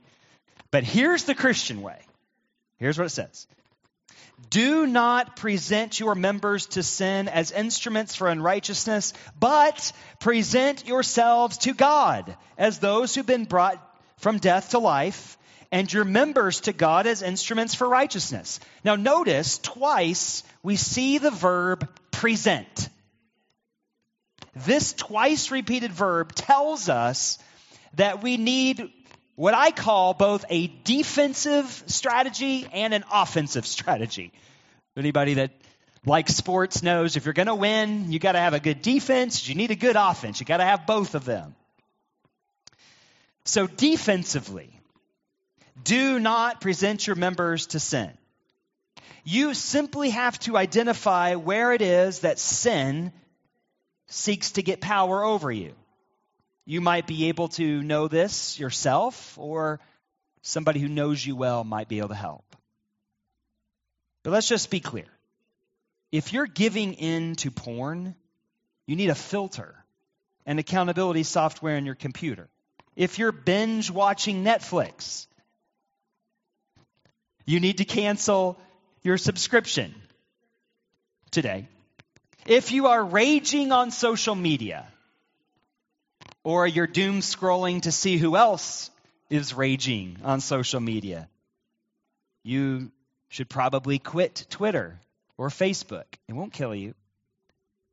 But 0.71 0.85
here's 0.85 1.25
the 1.25 1.35
Christian 1.35 1.81
way. 1.81 1.99
Here's 2.77 2.97
what 2.97 3.07
it 3.07 3.09
says 3.09 3.45
do 4.49 4.87
not 4.87 5.35
present 5.35 5.99
your 5.99 6.15
members 6.15 6.65
to 6.67 6.83
sin 6.83 7.27
as 7.27 7.51
instruments 7.51 8.15
for 8.15 8.27
unrighteousness, 8.27 9.13
but 9.39 9.91
present 10.19 10.87
yourselves 10.87 11.57
to 11.59 11.73
God 11.73 12.35
as 12.57 12.79
those 12.79 13.13
who've 13.13 13.25
been 13.25 13.45
brought 13.45 13.85
from 14.17 14.37
death 14.37 14.71
to 14.71 14.79
life, 14.79 15.37
and 15.71 15.91
your 15.91 16.03
members 16.03 16.61
to 16.61 16.73
God 16.73 17.05
as 17.05 17.21
instruments 17.21 17.75
for 17.75 17.87
righteousness. 17.87 18.59
Now, 18.83 18.95
notice 18.95 19.59
twice 19.59 20.43
we 20.63 20.75
see 20.75 21.19
the 21.19 21.31
verb 21.31 21.87
present. 22.11 22.89
This 24.55 24.93
twice 24.93 25.51
repeated 25.51 25.91
verb 25.91 26.33
tells 26.33 26.89
us 26.89 27.37
that 27.93 28.23
we 28.23 28.37
need 28.37 28.91
what 29.39 29.53
I 29.53 29.71
call 29.71 30.13
both 30.13 30.43
a 30.49 30.67
defensive 30.83 31.65
strategy 31.87 32.67
and 32.73 32.93
an 32.93 33.05
offensive 33.09 33.65
strategy. 33.77 34.33
Anybody 34.97 35.35
that 35.35 35.51
likes 36.05 36.35
sports 36.35 36.83
knows 36.83 37.15
if 37.15 37.23
you're 37.23 37.33
going 37.33 37.47
to 37.47 37.55
win, 37.55 38.11
you 38.11 38.19
got 38.19 38.33
to 38.33 38.39
have 38.39 38.53
a 38.53 38.59
good 38.59 38.81
defense, 38.81 39.47
you 39.47 39.55
need 39.55 39.71
a 39.71 39.77
good 39.77 39.95
offense. 39.95 40.41
You 40.41 40.45
got 40.45 40.57
to 40.57 40.65
have 40.65 40.85
both 40.85 41.15
of 41.15 41.23
them. 41.23 41.55
So, 43.45 43.65
defensively, 43.65 44.77
do 45.85 46.19
not 46.19 46.59
present 46.59 47.07
your 47.07 47.15
members 47.15 47.67
to 47.67 47.79
sin. 47.79 48.11
You 49.23 49.53
simply 49.53 50.09
have 50.09 50.37
to 50.39 50.57
identify 50.57 51.35
where 51.35 51.71
it 51.71 51.81
is 51.81 52.19
that 52.19 52.39
sin 52.39 53.13
seeks 54.07 54.51
to 54.51 54.63
get 54.63 54.81
power 54.81 55.23
over 55.23 55.49
you. 55.49 55.75
You 56.69 56.81
might 56.81 57.07
be 57.07 57.29
able 57.29 57.47
to 57.47 57.81
know 57.81 58.07
this 58.07 58.59
yourself, 58.59 59.39
or 59.39 59.79
somebody 60.43 60.79
who 60.79 60.87
knows 60.87 61.25
you 61.25 61.35
well 61.35 61.63
might 61.63 61.87
be 61.87 61.97
able 61.97 62.09
to 62.09 62.13
help. 62.13 62.55
But 64.21 64.33
let's 64.33 64.47
just 64.47 64.69
be 64.69 64.79
clear. 64.79 65.07
If 66.11 66.31
you're 66.31 66.45
giving 66.45 66.93
in 66.93 67.33
to 67.37 67.49
porn, 67.49 68.13
you 68.85 68.95
need 68.95 69.09
a 69.09 69.15
filter 69.15 69.83
and 70.45 70.59
accountability 70.59 71.23
software 71.23 71.75
in 71.75 71.87
your 71.87 71.95
computer. 71.95 72.47
If 72.95 73.17
you're 73.17 73.31
binge 73.31 73.89
watching 73.89 74.43
Netflix, 74.43 75.25
you 77.47 77.59
need 77.59 77.79
to 77.79 77.85
cancel 77.85 78.59
your 79.01 79.17
subscription 79.17 79.95
today. 81.31 81.67
If 82.45 82.71
you 82.71 82.85
are 82.85 83.03
raging 83.03 83.71
on 83.71 83.89
social 83.89 84.35
media, 84.35 84.85
or 86.43 86.67
you're 86.67 86.87
doom 86.87 87.19
scrolling 87.19 87.81
to 87.81 87.91
see 87.91 88.17
who 88.17 88.35
else 88.35 88.89
is 89.29 89.53
raging 89.53 90.17
on 90.23 90.41
social 90.41 90.79
media, 90.79 91.29
you 92.43 92.91
should 93.29 93.49
probably 93.49 93.99
quit 93.99 94.45
Twitter 94.49 94.99
or 95.37 95.49
Facebook. 95.49 96.05
It 96.27 96.33
won't 96.33 96.53
kill 96.53 96.73
you. 96.73 96.95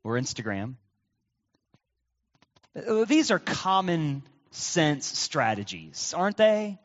Or 0.03 0.15
Instagram. 0.15 0.75
Uh, 2.77 3.05
these 3.05 3.31
are 3.31 3.39
common 3.39 4.23
sense 4.51 5.07
strategies, 5.07 6.15
aren't 6.17 6.37
they? 6.37 6.79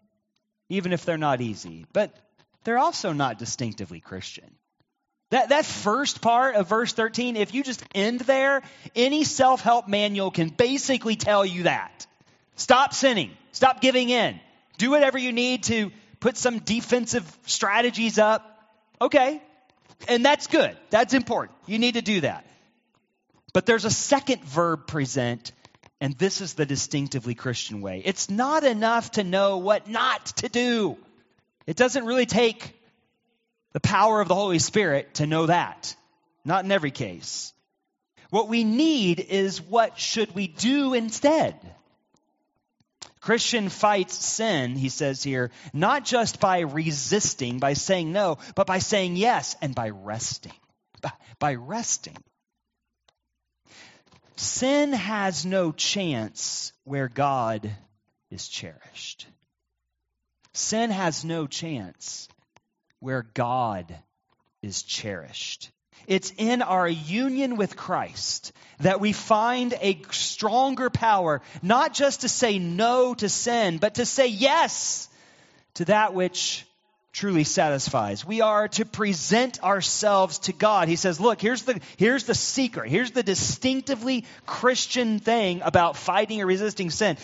Even 0.69 0.91
if 0.91 1.05
they're 1.05 1.17
not 1.17 1.39
easy. 1.39 1.85
But 1.93 2.15
they're 2.63 2.79
also 2.79 3.13
not 3.13 3.37
distinctively 3.37 3.99
Christian. 3.99 4.55
That, 5.31 5.49
that 5.49 5.65
first 5.65 6.21
part 6.21 6.55
of 6.55 6.67
verse 6.67 6.91
13, 6.91 7.37
if 7.37 7.53
you 7.53 7.63
just 7.63 7.83
end 7.95 8.19
there, 8.19 8.61
any 8.95 9.23
self 9.23 9.61
help 9.61 9.87
manual 9.87 10.29
can 10.29 10.49
basically 10.49 11.15
tell 11.15 11.45
you 11.45 11.63
that. 11.63 12.05
Stop 12.57 12.93
sinning. 12.93 13.31
Stop 13.53 13.81
giving 13.81 14.09
in. 14.09 14.39
Do 14.77 14.91
whatever 14.91 15.17
you 15.17 15.31
need 15.31 15.63
to 15.63 15.91
put 16.19 16.37
some 16.37 16.59
defensive 16.59 17.25
strategies 17.45 18.19
up. 18.19 18.45
Okay. 18.99 19.41
And 20.09 20.25
that's 20.25 20.47
good. 20.47 20.77
That's 20.89 21.13
important. 21.13 21.57
You 21.65 21.79
need 21.79 21.93
to 21.93 22.01
do 22.01 22.21
that. 22.21 22.45
But 23.53 23.65
there's 23.65 23.85
a 23.85 23.91
second 23.91 24.43
verb 24.43 24.85
present, 24.85 25.53
and 26.01 26.17
this 26.17 26.41
is 26.41 26.55
the 26.55 26.65
distinctively 26.65 27.35
Christian 27.35 27.81
way. 27.81 28.01
It's 28.03 28.29
not 28.29 28.63
enough 28.65 29.11
to 29.11 29.23
know 29.23 29.57
what 29.59 29.87
not 29.87 30.25
to 30.37 30.49
do. 30.49 30.97
It 31.67 31.77
doesn't 31.77 32.05
really 32.05 32.25
take 32.25 32.80
the 33.73 33.79
power 33.79 34.21
of 34.21 34.27
the 34.27 34.35
Holy 34.35 34.59
Spirit 34.59 35.15
to 35.15 35.27
know 35.27 35.45
that. 35.45 35.95
Not 36.43 36.65
in 36.65 36.71
every 36.71 36.91
case. 36.91 37.53
What 38.29 38.47
we 38.47 38.63
need 38.63 39.19
is 39.19 39.61
what 39.61 39.99
should 39.99 40.33
we 40.33 40.47
do 40.47 40.93
instead? 40.93 41.55
Christian 43.19 43.69
fights 43.69 44.25
sin, 44.25 44.75
he 44.75 44.89
says 44.89 45.21
here, 45.21 45.51
not 45.73 46.05
just 46.05 46.39
by 46.39 46.61
resisting, 46.61 47.59
by 47.59 47.73
saying 47.73 48.11
no, 48.11 48.39
but 48.55 48.65
by 48.65 48.79
saying 48.79 49.15
yes 49.15 49.55
and 49.61 49.75
by 49.75 49.89
resting. 49.89 50.53
By 51.39 51.55
resting. 51.55 52.17
Sin 54.37 54.93
has 54.93 55.45
no 55.45 55.71
chance 55.71 56.73
where 56.83 57.07
God 57.07 57.69
is 58.31 58.47
cherished. 58.47 59.27
Sin 60.53 60.89
has 60.89 61.23
no 61.23 61.45
chance 61.45 62.27
where 63.01 63.25
God 63.33 63.93
is 64.61 64.83
cherished. 64.83 65.69
It's 66.07 66.31
in 66.37 66.61
our 66.61 66.87
union 66.87 67.57
with 67.57 67.75
Christ 67.75 68.53
that 68.79 68.99
we 68.99 69.11
find 69.11 69.73
a 69.81 70.01
stronger 70.11 70.89
power, 70.89 71.41
not 71.61 71.93
just 71.93 72.21
to 72.21 72.29
say 72.29 72.57
no 72.57 73.13
to 73.15 73.27
sin, 73.27 73.77
but 73.77 73.95
to 73.95 74.05
say 74.05 74.27
yes 74.27 75.09
to 75.75 75.85
that 75.85 76.13
which 76.13 76.65
truly 77.13 77.43
satisfies. 77.43 78.25
We 78.25 78.41
are 78.41 78.67
to 78.69 78.85
present 78.85 79.61
ourselves 79.63 80.39
to 80.39 80.53
God. 80.53 80.87
He 80.87 80.95
says, 80.95 81.19
look, 81.19 81.41
here's 81.41 81.63
the, 81.63 81.79
here's 81.97 82.23
the 82.23 82.35
secret. 82.35 82.89
Here's 82.89 83.11
the 83.11 83.23
distinctively 83.23 84.25
Christian 84.45 85.19
thing 85.19 85.61
about 85.61 85.97
fighting 85.97 86.41
or 86.41 86.45
resisting 86.45 86.89
sin. 86.89 87.17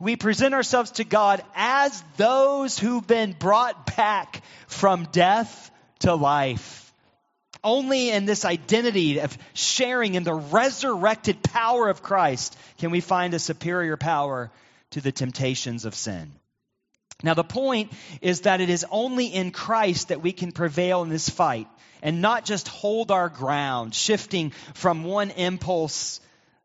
We 0.00 0.16
present 0.16 0.54
ourselves 0.54 0.92
to 0.92 1.04
God 1.04 1.42
as 1.54 2.02
those 2.16 2.78
who've 2.78 3.06
been 3.06 3.32
brought 3.32 3.96
back 3.96 4.42
from 4.66 5.08
death 5.12 5.70
to 6.00 6.14
life. 6.14 6.92
Only 7.62 8.10
in 8.10 8.26
this 8.26 8.44
identity 8.44 9.20
of 9.20 9.36
sharing 9.54 10.14
in 10.14 10.24
the 10.24 10.34
resurrected 10.34 11.42
power 11.42 11.88
of 11.88 12.02
Christ 12.02 12.56
can 12.78 12.90
we 12.90 13.00
find 13.00 13.32
a 13.32 13.38
superior 13.38 13.96
power 13.96 14.50
to 14.90 15.00
the 15.00 15.12
temptations 15.12 15.84
of 15.84 15.94
sin. 15.94 16.32
Now, 17.22 17.34
the 17.34 17.44
point 17.44 17.90
is 18.20 18.42
that 18.42 18.60
it 18.60 18.68
is 18.68 18.84
only 18.90 19.26
in 19.26 19.50
Christ 19.50 20.08
that 20.08 20.20
we 20.20 20.32
can 20.32 20.52
prevail 20.52 21.02
in 21.02 21.08
this 21.08 21.30
fight 21.30 21.68
and 22.02 22.20
not 22.20 22.44
just 22.44 22.68
hold 22.68 23.10
our 23.10 23.30
ground, 23.30 23.94
shifting 23.94 24.50
from 24.74 25.04
one 25.04 25.30
impulse, 25.30 26.20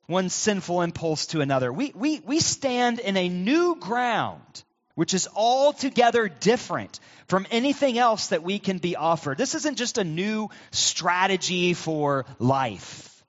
one 0.10 0.30
sinful 0.30 0.82
impulse 0.82 1.28
to 1.28 1.42
another. 1.42 1.72
We, 1.72 1.92
we, 1.94 2.20
we 2.22 2.40
stand 2.40 3.00
in 3.00 3.16
a 3.16 3.30
new 3.30 3.76
ground, 3.76 4.64
which 4.96 5.14
is 5.14 5.30
altogether 5.36 6.28
different 6.28 7.00
from 7.28 7.46
anything 7.52 7.98
else 7.98 8.28
that 8.28 8.42
we 8.42 8.58
can 8.58 8.80
be 8.80 8.96
offered. 8.96 9.38
This 9.38 9.54
isn't 9.54 9.78
just 9.78 10.00
a 10.00 10.04
new 10.04 10.50
strategy 10.72 11.76
for 11.76 12.26
life, 12.40 13.24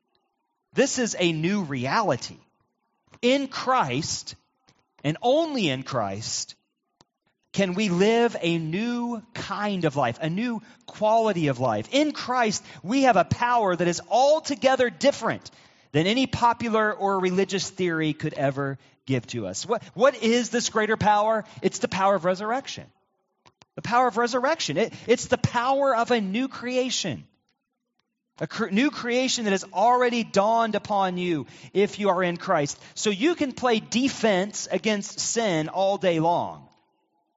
this 0.72 0.98
is 0.98 1.14
a 1.18 1.32
new 1.32 1.62
reality. 1.62 2.38
In 3.20 3.48
Christ, 3.48 4.34
and 5.04 5.18
only 5.20 5.68
in 5.68 5.82
Christ, 5.82 6.54
can 7.52 7.74
we 7.74 7.90
live 7.90 8.34
a 8.40 8.56
new 8.56 9.22
kind 9.34 9.84
of 9.84 9.96
life, 9.96 10.18
a 10.22 10.30
new 10.30 10.62
quality 10.86 11.48
of 11.48 11.60
life. 11.60 11.88
In 11.92 12.12
Christ, 12.12 12.64
we 12.82 13.02
have 13.02 13.16
a 13.16 13.24
power 13.24 13.76
that 13.76 13.88
is 13.88 14.00
altogether 14.08 14.88
different 14.88 15.50
than 15.92 16.06
any 16.06 16.26
popular 16.26 16.92
or 16.92 17.18
religious 17.18 17.68
theory 17.68 18.12
could 18.12 18.34
ever 18.34 18.78
give 19.06 19.26
to 19.28 19.46
us. 19.46 19.66
What, 19.66 19.82
what 19.94 20.22
is 20.22 20.50
this 20.50 20.68
greater 20.68 20.96
power? 20.96 21.44
It's 21.62 21.80
the 21.80 21.88
power 21.88 22.14
of 22.14 22.24
resurrection. 22.24 22.84
The 23.74 23.82
power 23.82 24.06
of 24.06 24.16
resurrection. 24.16 24.76
It, 24.76 24.92
it's 25.06 25.26
the 25.26 25.38
power 25.38 25.94
of 25.96 26.10
a 26.10 26.20
new 26.20 26.48
creation. 26.48 27.24
A 28.40 28.70
new 28.70 28.90
creation 28.90 29.44
that 29.44 29.50
has 29.50 29.64
already 29.72 30.24
dawned 30.24 30.74
upon 30.74 31.18
you 31.18 31.46
if 31.74 31.98
you 31.98 32.08
are 32.08 32.22
in 32.22 32.36
Christ. 32.36 32.80
So 32.94 33.10
you 33.10 33.34
can 33.34 33.52
play 33.52 33.80
defense 33.80 34.66
against 34.70 35.20
sin 35.20 35.68
all 35.68 35.98
day 35.98 36.20
long. 36.20 36.66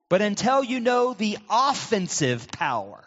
But 0.10 0.22
until 0.22 0.64
you 0.64 0.80
know 0.80 1.14
the 1.14 1.38
offensive 1.50 2.50
power 2.52 3.04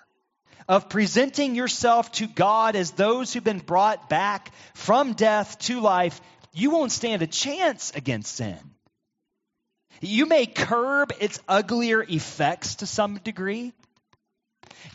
of 0.69 0.89
presenting 0.89 1.55
yourself 1.55 2.11
to 2.13 2.27
God 2.27 2.77
as 2.77 2.93
those 2.93 3.33
who've 3.33 3.45
been 3.45 3.59
brought 3.59 4.09
back 4.09 4.53
from 4.75 5.13
death 5.13 5.59
to 5.61 5.81
life, 5.81 6.21
you 6.53 6.71
won't 6.71 6.93
stand 6.93 7.23
a 7.23 7.27
chance 7.27 7.93
against 7.95 8.35
sin. 8.35 8.59
You 10.01 10.27
may 10.27 10.47
curb 10.47 11.13
its 11.21 11.41
uglier 11.49 12.03
effects 12.03 12.77
to 12.77 12.87
some 12.87 13.19
degree. 13.19 13.73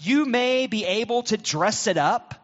You 0.02 0.26
may 0.26 0.68
be 0.68 0.86
able 0.86 1.24
to 1.24 1.38
dress 1.38 1.88
it 1.88 1.98
up 1.98 2.41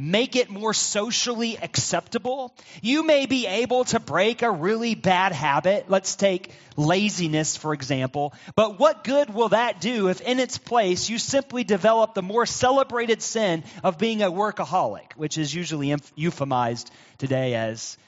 make 0.00 0.34
it 0.34 0.48
more 0.48 0.72
socially 0.72 1.58
acceptable. 1.58 2.54
You 2.80 3.02
may 3.02 3.26
be 3.26 3.46
able 3.46 3.84
to 3.84 4.00
break 4.00 4.40
a 4.40 4.50
really 4.50 4.94
bad 4.94 5.32
habit. 5.32 5.90
Let's 5.90 6.16
take 6.16 6.52
laziness, 6.74 7.58
for 7.58 7.74
example. 7.74 8.32
But 8.56 8.78
what 8.78 9.04
good 9.04 9.28
will 9.28 9.50
that 9.50 9.82
do 9.82 10.08
if 10.08 10.22
in 10.22 10.38
its 10.40 10.56
place 10.56 11.10
you 11.10 11.18
simply 11.18 11.64
develop 11.64 12.14
the 12.14 12.22
more 12.22 12.46
celebrated 12.46 13.20
sin 13.20 13.62
of 13.84 13.98
being 13.98 14.22
a 14.22 14.30
workaholic, 14.30 15.12
which 15.16 15.36
is 15.36 15.54
usually 15.54 15.88
euphemized 15.88 16.88
today 17.18 17.54
as 17.54 17.98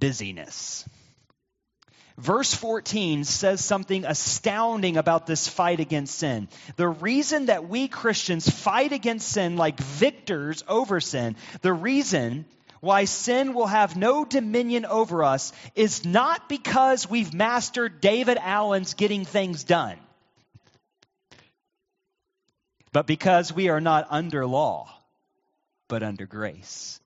busyness? 0.00 0.88
Verse 2.16 2.54
14 2.54 3.24
says 3.24 3.64
something 3.64 4.04
astounding 4.04 4.96
about 4.96 5.26
this 5.26 5.48
fight 5.48 5.80
against 5.80 6.16
sin. 6.16 6.48
The 6.76 6.88
reason 6.88 7.46
that 7.46 7.68
we 7.68 7.88
Christians 7.88 8.48
fight 8.48 8.92
against 8.92 9.28
sin 9.28 9.56
like 9.56 9.80
victors 9.80 10.62
over 10.68 11.00
sin, 11.00 11.34
the 11.62 11.72
reason 11.72 12.44
why 12.80 13.06
sin 13.06 13.52
will 13.52 13.66
have 13.66 13.96
no 13.96 14.24
dominion 14.24 14.84
over 14.84 15.24
us 15.24 15.52
is 15.74 16.04
not 16.04 16.48
because 16.48 17.10
we've 17.10 17.34
mastered 17.34 18.00
David 18.00 18.38
Allen's 18.40 18.94
getting 18.94 19.24
things 19.24 19.64
done, 19.64 19.96
but 22.92 23.08
because 23.08 23.52
we 23.52 23.70
are 23.70 23.80
not 23.80 24.06
under 24.10 24.46
law, 24.46 24.88
but 25.88 26.04
under 26.04 26.26
grace. 26.26 27.00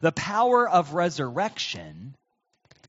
The 0.00 0.12
power 0.12 0.68
of 0.68 0.92
resurrection 0.92 2.14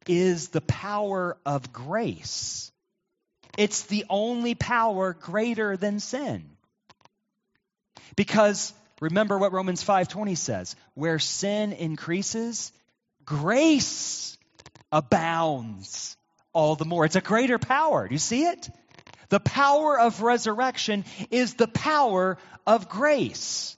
is 0.08 0.50
the 0.50 0.62
power 0.62 1.38
of 1.46 1.72
grace. 1.74 2.72
It's 3.58 3.84
the 3.84 4.06
only 4.10 4.56
power 4.56 5.14
greater 5.14 5.78
than 5.78 6.00
sin. 6.00 6.44
Because 8.16 8.74
remember 9.00 9.38
what 9.38 9.54
Romans 9.54 9.84
5:20 9.84 10.38
says, 10.38 10.76
where 10.94 11.20
sin 11.20 11.74
increases, 11.74 12.72
grace 13.26 14.38
abounds 14.92 16.18
all 16.54 16.76
the 16.76 16.86
more. 16.86 17.06
It's 17.06 17.16
a 17.16 17.22
greater 17.22 17.58
power. 17.58 18.08
Do 18.08 18.14
you 18.14 18.20
see 18.20 18.46
it? 18.46 18.70
The 19.30 19.40
power 19.40 20.00
of 20.00 20.22
resurrection 20.22 21.06
is 21.32 21.56
the 21.56 21.68
power 21.68 22.38
of 22.68 22.90
grace. 22.90 23.76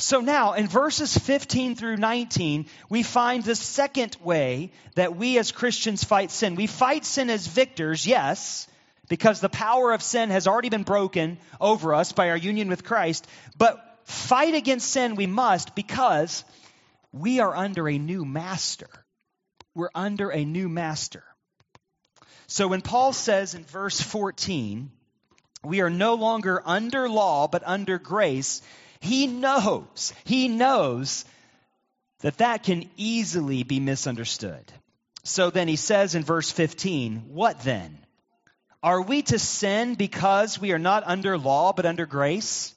So 0.00 0.20
now, 0.20 0.52
in 0.52 0.68
verses 0.68 1.16
15 1.18 1.74
through 1.74 1.96
19, 1.96 2.66
we 2.88 3.02
find 3.02 3.42
the 3.42 3.56
second 3.56 4.16
way 4.22 4.70
that 4.94 5.16
we 5.16 5.38
as 5.38 5.50
Christians 5.50 6.04
fight 6.04 6.30
sin. 6.30 6.54
We 6.54 6.68
fight 6.68 7.04
sin 7.04 7.28
as 7.30 7.48
victors, 7.48 8.06
yes, 8.06 8.68
because 9.08 9.40
the 9.40 9.48
power 9.48 9.92
of 9.92 10.02
sin 10.02 10.30
has 10.30 10.46
already 10.46 10.68
been 10.68 10.84
broken 10.84 11.38
over 11.60 11.94
us 11.94 12.12
by 12.12 12.30
our 12.30 12.36
union 12.36 12.68
with 12.68 12.84
Christ. 12.84 13.26
But 13.56 13.84
fight 14.04 14.54
against 14.54 14.88
sin 14.88 15.16
we 15.16 15.26
must 15.26 15.74
because 15.74 16.44
we 17.12 17.40
are 17.40 17.56
under 17.56 17.88
a 17.88 17.98
new 17.98 18.24
master. 18.24 18.90
We're 19.74 19.90
under 19.96 20.30
a 20.30 20.44
new 20.44 20.68
master. 20.68 21.24
So 22.46 22.68
when 22.68 22.82
Paul 22.82 23.12
says 23.12 23.54
in 23.54 23.64
verse 23.64 24.00
14, 24.00 24.92
we 25.64 25.80
are 25.80 25.90
no 25.90 26.14
longer 26.14 26.62
under 26.64 27.08
law, 27.08 27.48
but 27.48 27.64
under 27.66 27.98
grace, 27.98 28.62
he 29.00 29.26
knows, 29.26 30.12
he 30.24 30.48
knows 30.48 31.24
that 32.20 32.38
that 32.38 32.64
can 32.64 32.88
easily 32.96 33.62
be 33.62 33.80
misunderstood. 33.80 34.72
So 35.24 35.50
then 35.50 35.68
he 35.68 35.76
says 35.76 36.14
in 36.14 36.24
verse 36.24 36.50
15, 36.50 37.24
What 37.28 37.60
then? 37.60 37.98
Are 38.82 39.02
we 39.02 39.22
to 39.22 39.38
sin 39.38 39.94
because 39.94 40.60
we 40.60 40.72
are 40.72 40.78
not 40.78 41.02
under 41.06 41.36
law 41.36 41.72
but 41.72 41.86
under 41.86 42.06
grace? 42.06 42.74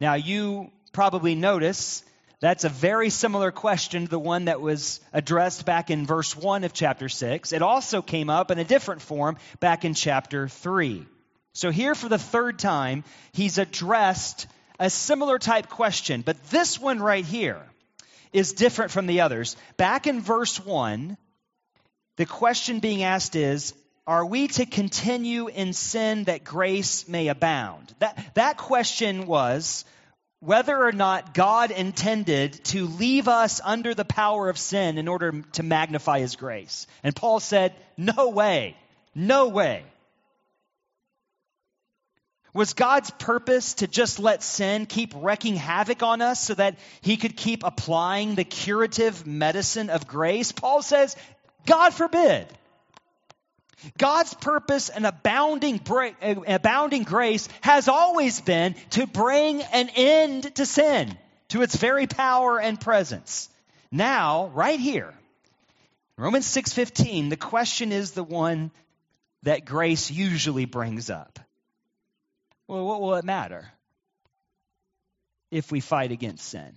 Now, 0.00 0.14
you 0.14 0.70
probably 0.92 1.34
notice 1.34 2.04
that's 2.40 2.64
a 2.64 2.68
very 2.68 3.10
similar 3.10 3.50
question 3.50 4.04
to 4.04 4.10
the 4.10 4.18
one 4.18 4.44
that 4.44 4.60
was 4.60 5.00
addressed 5.12 5.66
back 5.66 5.90
in 5.90 6.06
verse 6.06 6.36
1 6.36 6.64
of 6.64 6.72
chapter 6.72 7.08
6. 7.08 7.52
It 7.52 7.62
also 7.62 8.00
came 8.00 8.30
up 8.30 8.50
in 8.50 8.58
a 8.58 8.64
different 8.64 9.02
form 9.02 9.38
back 9.58 9.84
in 9.84 9.94
chapter 9.94 10.48
3. 10.48 11.04
So, 11.54 11.70
here 11.70 11.96
for 11.96 12.08
the 12.08 12.18
third 12.18 12.58
time, 12.58 13.02
he's 13.32 13.58
addressed 13.58 14.46
a 14.78 14.90
similar 14.90 15.38
type 15.38 15.68
question, 15.68 16.22
but 16.22 16.42
this 16.50 16.80
one 16.80 17.00
right 17.00 17.24
here 17.24 17.62
is 18.32 18.52
different 18.52 18.90
from 18.90 19.06
the 19.06 19.22
others. 19.22 19.56
Back 19.76 20.06
in 20.06 20.20
verse 20.20 20.58
1, 20.64 21.16
the 22.16 22.26
question 22.26 22.80
being 22.80 23.02
asked 23.02 23.36
is 23.36 23.74
are 24.06 24.24
we 24.24 24.48
to 24.48 24.64
continue 24.64 25.48
in 25.48 25.74
sin 25.74 26.24
that 26.24 26.42
grace 26.42 27.06
may 27.08 27.28
abound? 27.28 27.94
That, 27.98 28.18
that 28.34 28.56
question 28.56 29.26
was 29.26 29.84
whether 30.40 30.82
or 30.82 30.92
not 30.92 31.34
God 31.34 31.70
intended 31.70 32.64
to 32.66 32.86
leave 32.86 33.28
us 33.28 33.60
under 33.62 33.94
the 33.94 34.06
power 34.06 34.48
of 34.48 34.56
sin 34.56 34.96
in 34.96 35.08
order 35.08 35.42
to 35.52 35.62
magnify 35.62 36.20
his 36.20 36.36
grace. 36.36 36.86
And 37.02 37.14
Paul 37.14 37.40
said, 37.40 37.74
No 37.96 38.30
way, 38.30 38.76
no 39.14 39.48
way. 39.48 39.82
Was 42.58 42.74
God's 42.74 43.12
purpose 43.12 43.74
to 43.74 43.86
just 43.86 44.18
let 44.18 44.42
sin 44.42 44.86
keep 44.86 45.12
wreaking 45.14 45.54
havoc 45.54 46.02
on 46.02 46.20
us 46.20 46.42
so 46.42 46.54
that 46.54 46.76
he 47.02 47.16
could 47.16 47.36
keep 47.36 47.62
applying 47.62 48.34
the 48.34 48.42
curative 48.42 49.24
medicine 49.24 49.90
of 49.90 50.08
grace? 50.08 50.50
Paul 50.50 50.82
says, 50.82 51.14
God 51.66 51.94
forbid. 51.94 52.48
God's 53.96 54.34
purpose 54.34 54.88
and 54.88 55.06
abounding, 55.06 55.80
eh, 56.20 56.34
abounding 56.48 57.04
grace 57.04 57.48
has 57.60 57.86
always 57.86 58.40
been 58.40 58.74
to 58.90 59.06
bring 59.06 59.62
an 59.62 59.88
end 59.94 60.52
to 60.56 60.66
sin, 60.66 61.16
to 61.50 61.62
its 61.62 61.76
very 61.76 62.08
power 62.08 62.60
and 62.60 62.80
presence. 62.80 63.48
Now, 63.92 64.48
right 64.48 64.80
here, 64.80 65.14
Romans 66.16 66.46
6:15, 66.46 67.28
the 67.28 67.36
question 67.36 67.92
is 67.92 68.10
the 68.10 68.24
one 68.24 68.72
that 69.44 69.64
grace 69.64 70.10
usually 70.10 70.64
brings 70.64 71.08
up. 71.08 71.38
Well, 72.68 72.84
what 72.84 73.00
will 73.00 73.14
it 73.14 73.24
matter 73.24 73.66
if 75.50 75.72
we 75.72 75.80
fight 75.80 76.12
against 76.12 76.46
sin? 76.46 76.76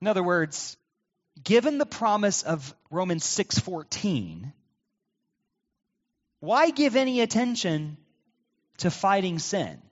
In 0.00 0.06
other 0.06 0.22
words, 0.22 0.76
given 1.42 1.78
the 1.78 1.86
promise 1.86 2.44
of 2.44 2.72
Romans 2.88 3.24
6:14, 3.24 4.52
why 6.38 6.70
give 6.70 6.94
any 6.96 7.20
attention 7.20 7.96
to 8.78 8.90
fighting 8.90 9.40
sin? 9.40 9.82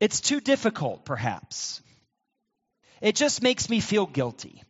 It's 0.00 0.20
too 0.20 0.40
difficult, 0.40 1.04
perhaps. 1.04 1.82
It 3.00 3.16
just 3.16 3.42
makes 3.42 3.68
me 3.68 3.80
feel 3.80 4.06
guilty 4.06 4.62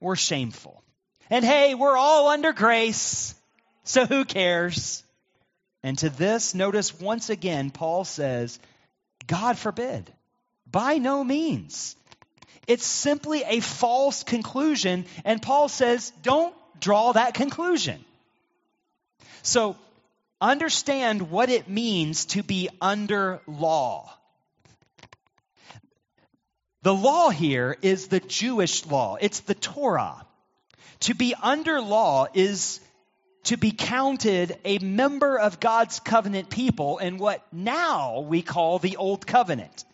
or 0.00 0.16
shameful. 0.16 0.82
And 1.28 1.44
hey, 1.44 1.74
we're 1.74 1.96
all 1.96 2.28
under 2.28 2.52
grace, 2.52 3.34
so 3.84 4.06
who 4.06 4.24
cares? 4.24 5.04
And 5.82 5.96
to 5.98 6.10
this, 6.10 6.54
notice 6.54 6.98
once 6.98 7.30
again, 7.30 7.70
Paul 7.70 8.04
says, 8.04 8.58
God 9.26 9.58
forbid. 9.58 10.12
By 10.70 10.98
no 10.98 11.24
means. 11.24 11.96
It's 12.66 12.86
simply 12.86 13.42
a 13.44 13.60
false 13.60 14.22
conclusion, 14.22 15.06
and 15.24 15.42
Paul 15.42 15.68
says, 15.68 16.12
don't 16.22 16.54
draw 16.78 17.12
that 17.12 17.34
conclusion. 17.34 18.04
So, 19.42 19.76
understand 20.40 21.30
what 21.30 21.48
it 21.48 21.68
means 21.68 22.26
to 22.26 22.42
be 22.42 22.68
under 22.80 23.40
law. 23.46 24.12
The 26.82 26.94
law 26.94 27.30
here 27.30 27.76
is 27.82 28.08
the 28.08 28.20
Jewish 28.20 28.86
law, 28.86 29.16
it's 29.20 29.40
the 29.40 29.54
Torah. 29.54 30.24
To 31.00 31.14
be 31.14 31.34
under 31.34 31.80
law 31.80 32.26
is 32.34 32.80
to 33.44 33.56
be 33.56 33.72
counted 33.72 34.56
a 34.64 34.78
member 34.78 35.38
of 35.38 35.60
God's 35.60 36.00
covenant 36.00 36.50
people 36.50 36.98
in 36.98 37.18
what 37.18 37.44
now 37.52 38.20
we 38.20 38.42
call 38.42 38.78
the 38.78 38.96
Old 38.96 39.26
Covenant 39.26 39.84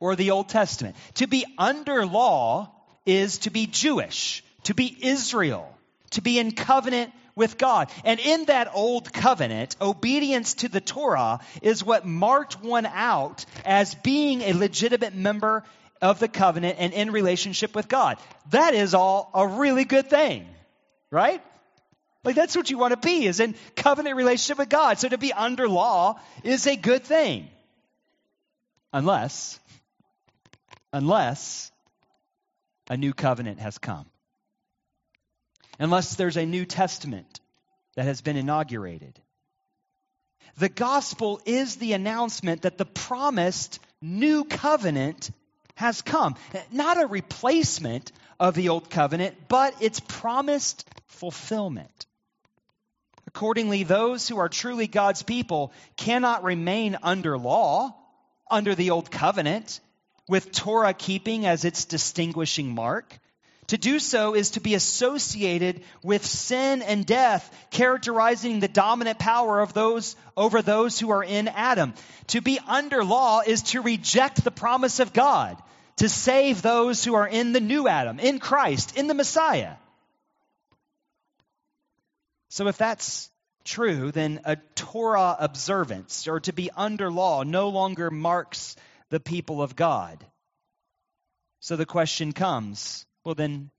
or 0.00 0.16
the 0.16 0.30
Old 0.30 0.48
Testament. 0.48 0.96
To 1.14 1.26
be 1.26 1.44
under 1.56 2.06
law 2.06 2.72
is 3.06 3.38
to 3.38 3.50
be 3.50 3.66
Jewish, 3.66 4.44
to 4.64 4.74
be 4.74 4.96
Israel, 5.00 5.72
to 6.10 6.22
be 6.22 6.38
in 6.38 6.52
covenant 6.52 7.12
with 7.34 7.56
God. 7.56 7.90
And 8.04 8.18
in 8.20 8.46
that 8.46 8.70
old 8.74 9.12
covenant, 9.12 9.76
obedience 9.80 10.54
to 10.54 10.68
the 10.68 10.80
Torah 10.80 11.38
is 11.62 11.84
what 11.84 12.04
marked 12.04 12.62
one 12.62 12.84
out 12.84 13.44
as 13.64 13.94
being 13.94 14.42
a 14.42 14.52
legitimate 14.52 15.14
member 15.14 15.64
of 16.02 16.18
the 16.18 16.28
covenant 16.28 16.76
and 16.78 16.92
in 16.92 17.12
relationship 17.12 17.74
with 17.74 17.88
God. 17.88 18.18
That 18.50 18.74
is 18.74 18.94
all 18.94 19.30
a 19.34 19.46
really 19.46 19.84
good 19.84 20.10
thing, 20.10 20.46
right? 21.10 21.42
Like 22.28 22.36
that's 22.36 22.54
what 22.54 22.68
you 22.68 22.76
want 22.76 22.90
to 22.90 22.98
be 22.98 23.24
is 23.24 23.40
in 23.40 23.54
covenant 23.74 24.14
relationship 24.14 24.58
with 24.58 24.68
God. 24.68 24.98
So 24.98 25.08
to 25.08 25.16
be 25.16 25.32
under 25.32 25.66
law 25.66 26.20
is 26.44 26.66
a 26.66 26.76
good 26.76 27.02
thing. 27.02 27.48
Unless 28.92 29.58
unless 30.92 31.72
a 32.90 32.98
new 32.98 33.14
covenant 33.14 33.60
has 33.60 33.78
come 33.78 34.04
unless 35.78 36.16
there's 36.16 36.36
a 36.36 36.44
New 36.44 36.66
Testament 36.66 37.40
that 37.96 38.04
has 38.04 38.20
been 38.20 38.36
inaugurated. 38.36 39.18
The 40.58 40.68
gospel 40.68 41.40
is 41.46 41.76
the 41.76 41.94
announcement 41.94 42.60
that 42.62 42.76
the 42.76 42.84
promised 42.84 43.78
new 44.02 44.44
covenant 44.44 45.30
has 45.76 46.02
come. 46.02 46.34
Not 46.70 47.02
a 47.02 47.06
replacement 47.06 48.12
of 48.38 48.54
the 48.54 48.68
old 48.68 48.90
covenant, 48.90 49.34
but 49.48 49.80
its 49.80 49.98
promised 49.98 50.86
fulfillment. 51.06 52.04
Accordingly, 53.38 53.84
those 53.84 54.26
who 54.26 54.38
are 54.38 54.48
truly 54.48 54.88
God's 54.88 55.22
people 55.22 55.72
cannot 55.96 56.42
remain 56.42 56.98
under 57.04 57.38
law, 57.38 57.94
under 58.50 58.74
the 58.74 58.90
old 58.90 59.12
covenant, 59.12 59.78
with 60.28 60.50
Torah 60.50 60.92
keeping 60.92 61.46
as 61.46 61.64
its 61.64 61.84
distinguishing 61.84 62.74
mark. 62.74 63.16
To 63.68 63.78
do 63.78 64.00
so 64.00 64.34
is 64.34 64.50
to 64.50 64.60
be 64.60 64.74
associated 64.74 65.84
with 66.02 66.26
sin 66.26 66.82
and 66.82 67.06
death, 67.06 67.48
characterizing 67.70 68.58
the 68.58 68.66
dominant 68.66 69.20
power 69.20 69.60
of 69.60 69.72
those 69.72 70.16
over 70.36 70.60
those 70.60 70.98
who 70.98 71.10
are 71.10 71.22
in 71.22 71.46
Adam. 71.46 71.94
To 72.28 72.40
be 72.40 72.58
under 72.66 73.04
law 73.04 73.42
is 73.46 73.62
to 73.70 73.82
reject 73.82 74.42
the 74.42 74.50
promise 74.50 74.98
of 74.98 75.12
God 75.12 75.56
to 75.98 76.08
save 76.08 76.60
those 76.60 77.04
who 77.04 77.14
are 77.14 77.28
in 77.28 77.52
the 77.52 77.60
new 77.60 77.86
Adam, 77.86 78.18
in 78.18 78.40
Christ, 78.40 78.96
in 78.96 79.06
the 79.06 79.14
Messiah. 79.14 79.74
So 82.48 82.66
if 82.68 82.78
that's 82.78 83.30
true, 83.64 84.10
then 84.10 84.40
a 84.44 84.56
Torah 84.74 85.36
observance 85.38 86.26
or 86.26 86.40
to 86.40 86.52
be 86.52 86.70
under 86.74 87.10
law 87.10 87.42
no 87.42 87.68
longer 87.68 88.10
marks 88.10 88.76
the 89.10 89.20
people 89.20 89.62
of 89.62 89.76
God. 89.76 90.24
So 91.60 91.76
the 91.76 91.86
question 91.86 92.32
comes 92.32 93.04
well, 93.24 93.34
then 93.34 93.70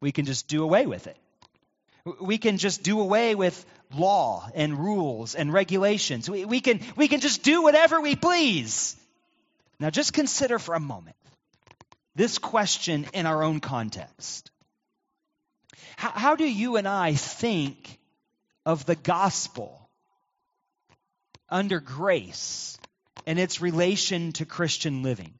we 0.00 0.12
can 0.12 0.26
just 0.26 0.48
do 0.48 0.62
away 0.62 0.86
with 0.86 1.06
it. 1.06 1.16
We 2.20 2.38
can 2.38 2.58
just 2.58 2.82
do 2.82 3.00
away 3.00 3.34
with 3.34 3.64
law 3.94 4.50
and 4.54 4.78
rules 4.78 5.34
and 5.34 5.52
regulations. 5.52 6.28
We, 6.28 6.44
we, 6.44 6.60
can, 6.60 6.80
we 6.96 7.08
can 7.08 7.20
just 7.20 7.42
do 7.42 7.62
whatever 7.62 8.00
we 8.00 8.16
please. 8.16 8.96
Now, 9.80 9.90
just 9.90 10.12
consider 10.12 10.58
for 10.58 10.74
a 10.74 10.80
moment 10.80 11.16
this 12.14 12.38
question 12.38 13.06
in 13.14 13.26
our 13.26 13.42
own 13.42 13.60
context. 13.60 14.50
How, 15.96 16.10
how 16.10 16.36
do 16.36 16.44
you 16.44 16.76
and 16.76 16.86
I 16.88 17.14
think 17.14 17.97
of 18.68 18.84
the 18.84 18.94
gospel 18.94 19.88
under 21.48 21.80
grace 21.80 22.78
and 23.26 23.38
its 23.38 23.62
relation 23.62 24.32
to 24.32 24.44
Christian 24.44 25.02
living. 25.02 25.32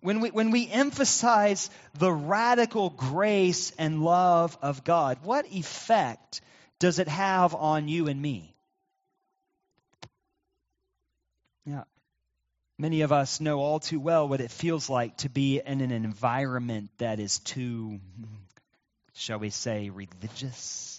When 0.00 0.20
we, 0.20 0.30
when 0.32 0.50
we 0.50 0.68
emphasize 0.68 1.70
the 1.94 2.10
radical 2.10 2.90
grace 2.90 3.70
and 3.78 4.02
love 4.02 4.58
of 4.62 4.82
God, 4.82 5.18
what 5.22 5.46
effect 5.46 6.40
does 6.80 6.98
it 6.98 7.06
have 7.06 7.54
on 7.54 7.86
you 7.86 8.08
and 8.08 8.20
me? 8.20 8.56
Now, 11.64 11.86
many 12.78 13.02
of 13.02 13.12
us 13.12 13.40
know 13.40 13.60
all 13.60 13.78
too 13.78 14.00
well 14.00 14.28
what 14.28 14.40
it 14.40 14.50
feels 14.50 14.90
like 14.90 15.18
to 15.18 15.28
be 15.28 15.62
in 15.64 15.80
an 15.80 15.92
environment 15.92 16.90
that 16.98 17.20
is 17.20 17.38
too, 17.38 18.00
shall 19.14 19.38
we 19.38 19.50
say, 19.50 19.90
religious 19.90 20.95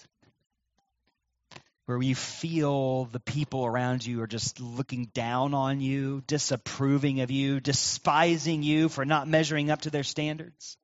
where 1.87 2.01
you 2.01 2.15
feel 2.15 3.05
the 3.05 3.19
people 3.21 3.65
around 3.65 4.05
you 4.05 4.21
are 4.21 4.27
just 4.27 4.59
looking 4.59 5.05
down 5.13 5.53
on 5.53 5.79
you, 5.79 6.21
disapproving 6.27 7.21
of 7.21 7.31
you, 7.31 7.61
despising 7.61 8.61
you 8.61 8.89
for 8.89 9.05
not 9.05 9.25
measuring 9.25 9.71
up 9.71 9.81
to 9.81 9.89
their 9.89 10.03
standards? 10.03 10.77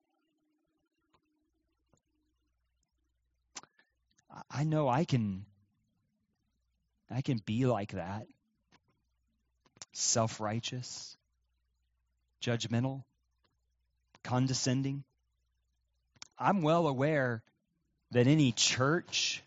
I 4.50 4.64
know 4.64 4.88
I 4.88 5.04
can 5.04 5.46
I 7.12 7.22
can 7.22 7.42
be 7.46 7.66
like 7.66 7.92
that. 7.92 8.26
Self-righteous, 9.92 11.18
judgmental, 12.42 13.04
condescending. 14.24 15.04
I'm 16.40 16.62
well 16.62 16.88
aware 16.88 17.44
that 18.12 18.26
any 18.26 18.54
church 18.54 19.44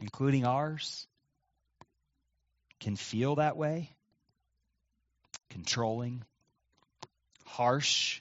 including 0.00 0.44
ours, 0.44 1.06
can 2.80 2.96
feel 2.96 3.36
that 3.36 3.56
way 3.56 3.90
controlling, 5.50 6.22
harsh, 7.44 8.20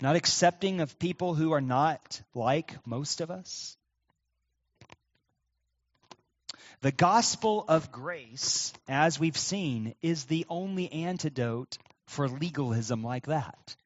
not 0.00 0.16
accepting 0.16 0.80
of 0.80 0.98
people 0.98 1.34
who 1.34 1.52
are 1.52 1.60
not 1.60 2.22
like 2.34 2.74
most 2.86 3.20
of 3.20 3.30
us. 3.30 3.76
The 6.82 6.92
gospel 6.92 7.64
of 7.68 7.90
grace, 7.90 8.72
as 8.86 9.18
we've 9.18 9.36
seen, 9.36 9.94
is 10.02 10.24
the 10.24 10.46
only 10.48 10.92
antidote 10.92 11.78
for 12.06 12.28
legalism 12.28 13.02
like 13.02 13.26
that. 13.26 13.76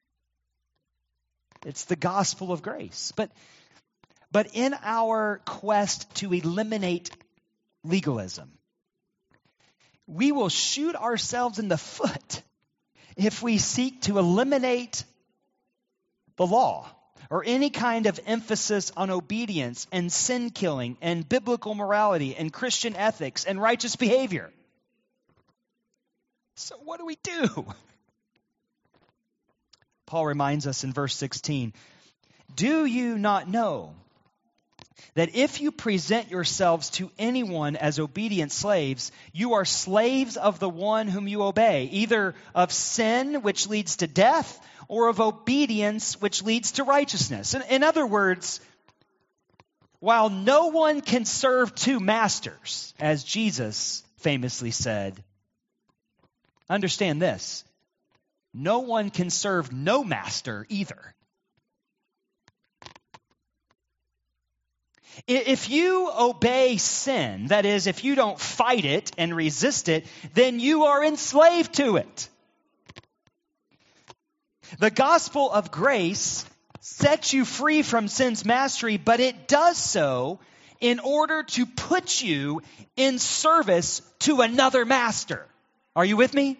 It's 1.65 1.85
the 1.85 1.95
gospel 1.95 2.51
of 2.51 2.61
grace. 2.61 3.13
But 3.15 3.31
but 4.31 4.49
in 4.53 4.75
our 4.83 5.41
quest 5.45 6.13
to 6.15 6.33
eliminate 6.33 7.11
legalism, 7.83 8.51
we 10.07 10.31
will 10.31 10.49
shoot 10.49 10.95
ourselves 10.95 11.59
in 11.59 11.67
the 11.67 11.77
foot 11.77 12.41
if 13.15 13.41
we 13.41 13.57
seek 13.57 14.01
to 14.01 14.17
eliminate 14.17 15.03
the 16.37 16.45
law 16.45 16.89
or 17.29 17.43
any 17.45 17.69
kind 17.69 18.07
of 18.07 18.19
emphasis 18.25 18.91
on 18.97 19.09
obedience 19.09 19.87
and 19.91 20.11
sin 20.11 20.49
killing 20.49 20.97
and 21.01 21.27
biblical 21.27 21.73
morality 21.73 22.35
and 22.35 22.51
Christian 22.51 22.95
ethics 22.95 23.45
and 23.45 23.61
righteous 23.61 23.95
behavior. 23.95 24.51
So, 26.55 26.75
what 26.83 26.99
do 26.99 27.05
we 27.05 27.17
do? 27.23 27.65
Paul 30.05 30.25
reminds 30.25 30.67
us 30.67 30.83
in 30.83 30.91
verse 30.91 31.15
16 31.15 31.73
Do 32.53 32.85
you 32.85 33.17
not 33.17 33.47
know 33.47 33.93
that 35.13 35.35
if 35.35 35.61
you 35.61 35.71
present 35.71 36.29
yourselves 36.29 36.89
to 36.91 37.11
anyone 37.17 37.75
as 37.75 37.99
obedient 37.99 38.51
slaves, 38.51 39.11
you 39.33 39.53
are 39.53 39.65
slaves 39.65 40.37
of 40.37 40.59
the 40.59 40.69
one 40.69 41.07
whom 41.07 41.27
you 41.27 41.43
obey, 41.43 41.85
either 41.91 42.35
of 42.55 42.71
sin, 42.71 43.41
which 43.41 43.67
leads 43.67 43.97
to 43.97 44.07
death, 44.07 44.59
or 44.87 45.07
of 45.07 45.19
obedience, 45.19 46.19
which 46.19 46.43
leads 46.43 46.73
to 46.73 46.83
righteousness. 46.83 47.53
In, 47.53 47.61
in 47.63 47.83
other 47.83 48.05
words, 48.05 48.59
while 49.99 50.29
no 50.29 50.67
one 50.67 51.01
can 51.01 51.25
serve 51.25 51.75
two 51.75 51.99
masters, 51.99 52.93
as 52.99 53.23
Jesus 53.23 54.03
famously 54.17 54.71
said, 54.71 55.23
understand 56.69 57.21
this 57.21 57.63
no 58.53 58.79
one 58.79 59.09
can 59.09 59.29
serve 59.29 59.71
no 59.71 60.03
master 60.03 60.65
either. 60.69 61.13
If 65.27 65.69
you 65.69 66.11
obey 66.17 66.77
sin, 66.77 67.47
that 67.47 67.65
is, 67.65 67.87
if 67.87 68.03
you 68.03 68.15
don't 68.15 68.39
fight 68.39 68.85
it 68.85 69.11
and 69.17 69.35
resist 69.35 69.89
it, 69.89 70.05
then 70.33 70.59
you 70.59 70.85
are 70.85 71.03
enslaved 71.03 71.73
to 71.75 71.97
it. 71.97 72.29
The 74.79 74.89
gospel 74.89 75.51
of 75.51 75.71
grace 75.71 76.45
sets 76.79 77.33
you 77.33 77.45
free 77.45 77.81
from 77.81 78.07
sin's 78.07 78.45
mastery, 78.45 78.97
but 78.97 79.19
it 79.19 79.47
does 79.47 79.77
so 79.77 80.39
in 80.79 80.99
order 80.99 81.43
to 81.43 81.65
put 81.65 82.21
you 82.21 82.61
in 82.95 83.19
service 83.19 84.01
to 84.19 84.41
another 84.41 84.85
master. 84.85 85.45
Are 85.95 86.05
you 86.05 86.17
with 86.17 86.33
me? 86.33 86.57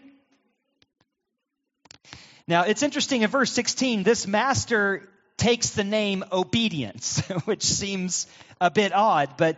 Now, 2.47 2.63
it's 2.63 2.83
interesting 2.83 3.21
in 3.21 3.29
verse 3.29 3.51
16, 3.51 4.03
this 4.03 4.27
master 4.27 5.07
takes 5.37 5.71
the 5.71 5.83
name 5.83 6.23
obedience, 6.31 7.19
which 7.45 7.63
seems 7.63 8.27
a 8.59 8.69
bit 8.69 8.93
odd, 8.93 9.37
but 9.37 9.57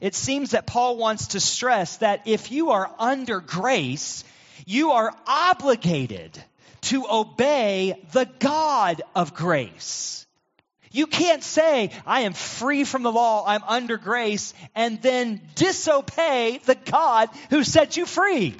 it 0.00 0.14
seems 0.14 0.52
that 0.52 0.66
Paul 0.66 0.96
wants 0.96 1.28
to 1.28 1.40
stress 1.40 1.96
that 1.98 2.26
if 2.26 2.52
you 2.52 2.70
are 2.70 2.90
under 2.98 3.40
grace, 3.40 4.24
you 4.64 4.92
are 4.92 5.14
obligated 5.26 6.42
to 6.82 7.04
obey 7.10 8.00
the 8.12 8.28
God 8.38 9.02
of 9.14 9.34
grace. 9.34 10.26
You 10.90 11.06
can't 11.06 11.42
say, 11.42 11.90
I 12.06 12.20
am 12.20 12.32
free 12.32 12.84
from 12.84 13.02
the 13.02 13.12
law, 13.12 13.44
I'm 13.46 13.62
under 13.64 13.98
grace, 13.98 14.54
and 14.74 15.02
then 15.02 15.40
disobey 15.54 16.60
the 16.64 16.76
God 16.76 17.28
who 17.50 17.62
set 17.62 17.96
you 17.96 18.06
free. 18.06 18.54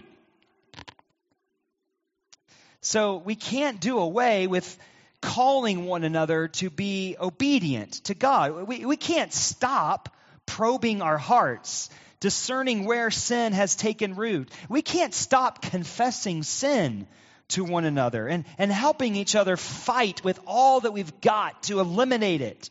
So 2.80 3.16
we 3.16 3.34
can't 3.34 3.80
do 3.80 3.98
away 3.98 4.46
with 4.46 4.78
calling 5.20 5.86
one 5.86 6.04
another 6.04 6.48
to 6.48 6.70
be 6.70 7.16
obedient 7.20 7.92
to 8.04 8.14
God. 8.14 8.66
We, 8.66 8.84
we 8.84 8.96
can't 8.96 9.32
stop 9.32 10.08
probing 10.46 11.02
our 11.02 11.18
hearts, 11.18 11.90
discerning 12.20 12.84
where 12.84 13.10
sin 13.10 13.52
has 13.52 13.76
taken 13.76 14.14
root. 14.14 14.50
We 14.68 14.82
can't 14.82 15.14
stop 15.14 15.62
confessing 15.62 16.42
sin 16.42 17.06
to 17.48 17.64
one 17.64 17.84
another 17.84 18.26
and, 18.26 18.44
and 18.58 18.70
helping 18.70 19.16
each 19.16 19.34
other 19.34 19.56
fight 19.56 20.22
with 20.22 20.38
all 20.46 20.80
that 20.80 20.92
we've 20.92 21.20
got 21.20 21.62
to 21.64 21.80
eliminate 21.80 22.40
it. 22.40 22.70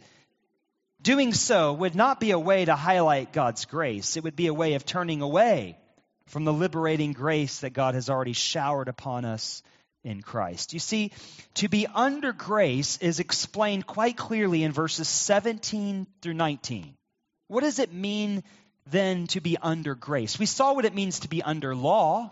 Doing 1.02 1.34
so 1.34 1.74
would 1.74 1.96
not 1.96 2.20
be 2.20 2.32
a 2.32 2.40
way 2.40 2.66
to 2.66 2.76
highlight 2.76 3.34
God's 3.34 3.66
grace, 3.66 4.18
it 4.18 4.24
would 4.24 4.36
be 4.36 4.48
a 4.48 4.54
way 4.54 4.74
of 4.74 4.86
turning 4.86 5.22
away 5.22 5.78
from 6.28 6.44
the 6.44 6.54
liberating 6.54 7.14
grace 7.14 7.62
that 7.62 7.72
God 7.72 7.96
has 7.96 8.10
already 8.10 8.34
showered 8.34 8.90
upon 8.90 9.24
us 9.24 9.64
in 10.04 10.22
Christ. 10.22 10.74
You 10.74 10.80
see, 10.80 11.12
to 11.56 11.68
be 11.68 11.88
under 11.88 12.34
grace 12.34 12.98
is 12.98 13.20
explained 13.20 13.86
quite 13.86 14.18
clearly 14.18 14.64
in 14.64 14.72
verses 14.72 15.08
17 15.08 16.08
through 16.22 16.34
19. 16.34 16.94
What 17.48 17.62
does 17.62 17.80
it 17.80 17.94
mean 17.94 18.44
then 18.88 19.28
to 19.28 19.42
be 19.42 19.58
under 19.58 19.96
grace? 19.96 20.40
We 20.40 20.46
saw 20.46 20.74
what 20.74 20.86
it 20.86 20.96
means 20.96 21.22
to 21.22 21.28
be 21.28 21.42
under 21.42 21.76
law. 21.76 22.32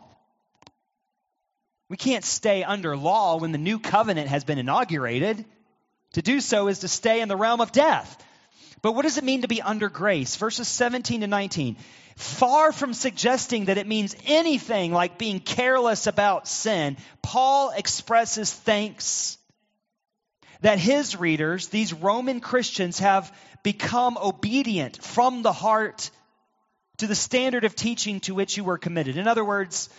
We 1.90 1.98
can't 1.98 2.26
stay 2.26 2.64
under 2.64 2.98
law 2.98 3.38
when 3.38 3.52
the 3.52 3.58
new 3.58 3.80
covenant 3.80 4.30
has 4.30 4.44
been 4.44 4.58
inaugurated. 4.58 5.46
To 6.14 6.22
do 6.22 6.40
so 6.40 6.68
is 6.68 6.80
to 6.80 6.88
stay 6.88 7.22
in 7.22 7.28
the 7.28 7.36
realm 7.36 7.62
of 7.62 7.72
death. 7.72 8.24
But 8.82 8.94
what 8.94 9.04
does 9.04 9.18
it 9.18 9.24
mean 9.24 9.42
to 9.42 9.48
be 9.48 9.62
under 9.62 9.90
grace? 9.90 10.36
Verses 10.36 10.68
17 10.68 11.22
to 11.22 11.28
19. 11.28 11.76
Far 12.16 12.72
from 12.72 12.94
suggesting 12.94 13.66
that 13.66 13.78
it 13.78 13.88
means 13.88 14.16
anything 14.26 14.94
like 14.94 15.18
being 15.18 15.40
careless 15.40 16.08
about 16.08 16.48
sin, 16.48 16.98
Paul 17.22 17.72
expresses 17.72 18.52
thanks 18.52 19.38
that 20.62 20.80
his 20.80 21.18
readers, 21.18 21.68
these 21.68 21.94
Roman 21.94 22.40
Christians, 22.40 23.00
have 23.00 23.36
become 23.64 24.18
obedient 24.18 25.04
from 25.04 25.42
the 25.42 25.52
heart 25.52 26.10
to 26.98 27.08
the 27.08 27.16
standard 27.16 27.66
of 27.66 27.76
teaching 27.76 28.22
to 28.22 28.34
which 28.34 28.56
you 28.56 28.64
were 28.64 28.78
committed. 28.78 29.18
In 29.18 29.28
other 29.28 29.44
words, 29.44 29.90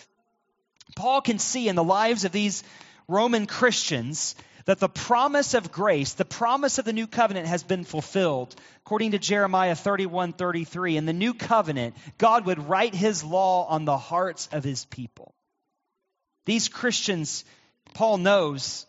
Paul 0.94 1.20
can 1.20 1.38
see 1.38 1.68
in 1.68 1.76
the 1.76 1.84
lives 1.84 2.24
of 2.24 2.32
these 2.32 2.64
Roman 3.06 3.46
Christians 3.46 4.34
that 4.66 4.80
the 4.80 4.88
promise 4.88 5.54
of 5.54 5.72
grace, 5.72 6.12
the 6.12 6.24
promise 6.24 6.78
of 6.78 6.84
the 6.84 6.92
new 6.92 7.06
covenant 7.06 7.46
has 7.46 7.62
been 7.62 7.84
fulfilled. 7.84 8.54
According 8.84 9.12
to 9.12 9.18
Jeremiah 9.18 9.74
31 9.74 10.32
33, 10.34 10.96
in 10.96 11.06
the 11.06 11.12
new 11.12 11.34
covenant, 11.34 11.96
God 12.18 12.46
would 12.46 12.68
write 12.68 12.94
his 12.94 13.24
law 13.24 13.66
on 13.66 13.84
the 13.84 13.96
hearts 13.96 14.48
of 14.52 14.64
his 14.64 14.84
people. 14.86 15.34
These 16.44 16.68
Christians, 16.68 17.44
Paul 17.94 18.18
knows, 18.18 18.86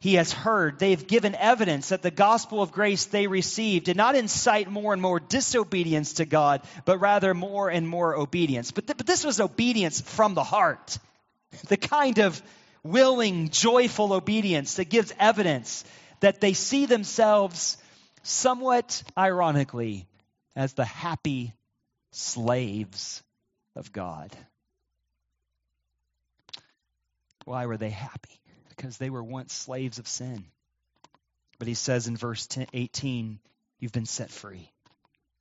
he 0.00 0.14
has 0.14 0.32
heard. 0.32 0.78
They've 0.78 1.06
given 1.06 1.34
evidence 1.34 1.90
that 1.90 2.02
the 2.02 2.10
gospel 2.10 2.62
of 2.62 2.72
grace 2.72 3.04
they 3.04 3.26
received 3.26 3.84
did 3.84 3.96
not 3.96 4.16
incite 4.16 4.70
more 4.70 4.92
and 4.92 5.02
more 5.02 5.20
disobedience 5.20 6.14
to 6.14 6.24
God, 6.24 6.62
but 6.84 6.98
rather 6.98 7.34
more 7.34 7.68
and 7.68 7.86
more 7.86 8.16
obedience. 8.16 8.70
But, 8.70 8.86
th- 8.86 8.96
but 8.96 9.06
this 9.06 9.24
was 9.24 9.40
obedience 9.40 10.00
from 10.00 10.34
the 10.34 10.44
heart, 10.44 10.98
the 11.68 11.76
kind 11.76 12.18
of 12.18 12.42
willing, 12.82 13.50
joyful 13.50 14.12
obedience 14.12 14.74
that 14.74 14.88
gives 14.88 15.12
evidence 15.18 15.84
that 16.20 16.40
they 16.40 16.52
see 16.52 16.86
themselves 16.86 17.78
somewhat 18.22 19.02
ironically 19.16 20.06
as 20.54 20.74
the 20.74 20.84
happy 20.84 21.54
slaves 22.12 23.22
of 23.76 23.92
God. 23.92 24.34
Why 27.44 27.66
were 27.66 27.76
they 27.76 27.90
happy? 27.90 28.40
because 28.80 28.96
they 28.96 29.10
were 29.10 29.22
once 29.22 29.52
slaves 29.52 29.98
of 29.98 30.08
sin. 30.08 30.42
But 31.58 31.68
he 31.68 31.74
says 31.74 32.08
in 32.08 32.16
verse 32.16 32.46
10, 32.46 32.68
18, 32.72 33.38
you've 33.78 33.92
been 33.92 34.06
set 34.06 34.30
free. 34.30 34.70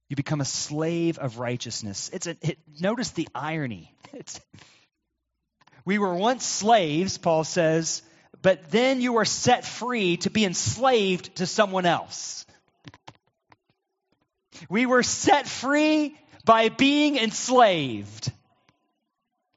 You 0.10 0.18
become 0.18 0.42
a 0.42 0.46
slave 0.46 1.18
of 1.18 1.40
righteousness. 1.40 2.10
It's 2.12 2.28
a, 2.28 2.36
it, 2.42 2.58
notice 2.82 3.12
the 3.12 3.30
irony. 3.34 3.94
It's, 4.12 4.42
we 5.90 5.98
were 5.98 6.14
once 6.14 6.46
slaves, 6.46 7.18
Paul 7.18 7.44
says, 7.44 8.04
but 8.44 8.70
then 8.70 9.02
you 9.02 9.14
were 9.14 9.26
set 9.26 9.66
free 9.66 10.18
to 10.18 10.30
be 10.30 10.46
enslaved 10.46 11.38
to 11.38 11.48
someone 11.48 11.88
else. 11.88 12.46
We 14.70 14.86
were 14.86 15.02
set 15.02 15.48
free 15.48 16.16
by 16.46 16.70
being 16.70 17.18
enslaved 17.18 18.32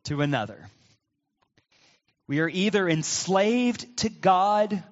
to 0.04 0.22
another. 0.22 0.70
We 2.26 2.40
are 2.40 2.48
either 2.48 2.88
enslaved 2.88 3.98
to 3.98 4.08
God 4.08 4.82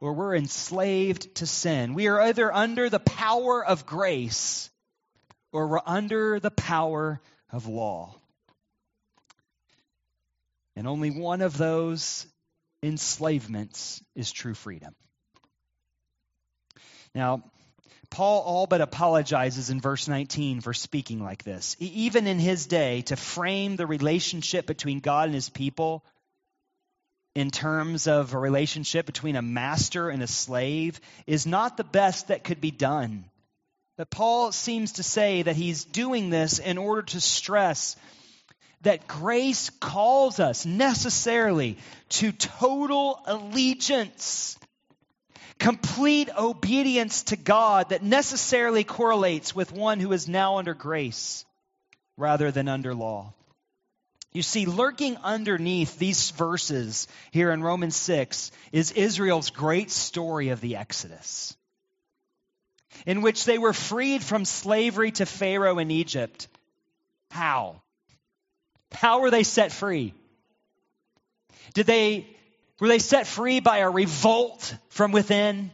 or 0.00 0.14
we're 0.14 0.34
enslaved 0.34 1.36
to 1.36 1.46
sin. 1.46 1.94
We 1.94 2.08
are 2.08 2.20
either 2.20 2.52
under 2.52 2.90
the 2.90 2.98
power 2.98 3.64
of 3.64 3.86
grace 3.86 4.68
or 5.52 5.68
we're 5.68 5.80
under 5.86 6.40
the 6.40 6.50
power 6.50 7.20
of 7.52 7.68
law. 7.68 8.17
And 10.78 10.86
only 10.86 11.10
one 11.10 11.42
of 11.42 11.58
those 11.58 12.24
enslavements 12.84 14.00
is 14.14 14.30
true 14.30 14.54
freedom. 14.54 14.94
Now, 17.16 17.42
Paul 18.10 18.42
all 18.42 18.68
but 18.68 18.80
apologizes 18.80 19.70
in 19.70 19.80
verse 19.80 20.06
19 20.06 20.60
for 20.60 20.72
speaking 20.72 21.20
like 21.20 21.42
this. 21.42 21.74
Even 21.80 22.28
in 22.28 22.38
his 22.38 22.66
day, 22.66 23.02
to 23.02 23.16
frame 23.16 23.74
the 23.74 23.88
relationship 23.88 24.66
between 24.66 25.00
God 25.00 25.24
and 25.24 25.34
his 25.34 25.48
people 25.48 26.04
in 27.34 27.50
terms 27.50 28.06
of 28.06 28.32
a 28.32 28.38
relationship 28.38 29.04
between 29.04 29.34
a 29.34 29.42
master 29.42 30.10
and 30.10 30.22
a 30.22 30.28
slave 30.28 31.00
is 31.26 31.44
not 31.44 31.76
the 31.76 31.82
best 31.82 32.28
that 32.28 32.44
could 32.44 32.60
be 32.60 32.70
done. 32.70 33.24
But 33.96 34.10
Paul 34.10 34.52
seems 34.52 34.92
to 34.92 35.02
say 35.02 35.42
that 35.42 35.56
he's 35.56 35.84
doing 35.84 36.30
this 36.30 36.60
in 36.60 36.78
order 36.78 37.02
to 37.02 37.20
stress 37.20 37.96
that 38.82 39.08
grace 39.08 39.70
calls 39.70 40.40
us 40.40 40.64
necessarily 40.64 41.78
to 42.10 42.32
total 42.32 43.20
allegiance, 43.26 44.58
complete 45.58 46.28
obedience 46.36 47.24
to 47.24 47.36
God 47.36 47.90
that 47.90 48.02
necessarily 48.02 48.84
correlates 48.84 49.54
with 49.54 49.72
one 49.72 50.00
who 50.00 50.12
is 50.12 50.28
now 50.28 50.58
under 50.58 50.74
grace 50.74 51.44
rather 52.16 52.50
than 52.50 52.68
under 52.68 52.94
law. 52.94 53.32
You 54.32 54.42
see, 54.42 54.66
lurking 54.66 55.16
underneath 55.16 55.98
these 55.98 56.30
verses 56.30 57.08
here 57.30 57.50
in 57.50 57.62
Romans 57.62 57.96
6 57.96 58.52
is 58.72 58.92
Israel's 58.92 59.50
great 59.50 59.90
story 59.90 60.50
of 60.50 60.60
the 60.60 60.76
Exodus, 60.76 61.56
in 63.06 63.22
which 63.22 63.44
they 63.44 63.58
were 63.58 63.72
freed 63.72 64.22
from 64.22 64.44
slavery 64.44 65.12
to 65.12 65.26
Pharaoh 65.26 65.78
in 65.78 65.90
Egypt. 65.90 66.46
How? 67.30 67.82
How 68.92 69.20
were 69.20 69.30
they 69.30 69.42
set 69.42 69.72
free? 69.72 70.14
Did 71.74 71.86
they 71.86 72.26
were 72.80 72.88
they 72.88 72.98
set 72.98 73.26
free 73.26 73.60
by 73.60 73.78
a 73.78 73.90
revolt 73.90 74.74
from 74.88 75.12
within? 75.12 75.70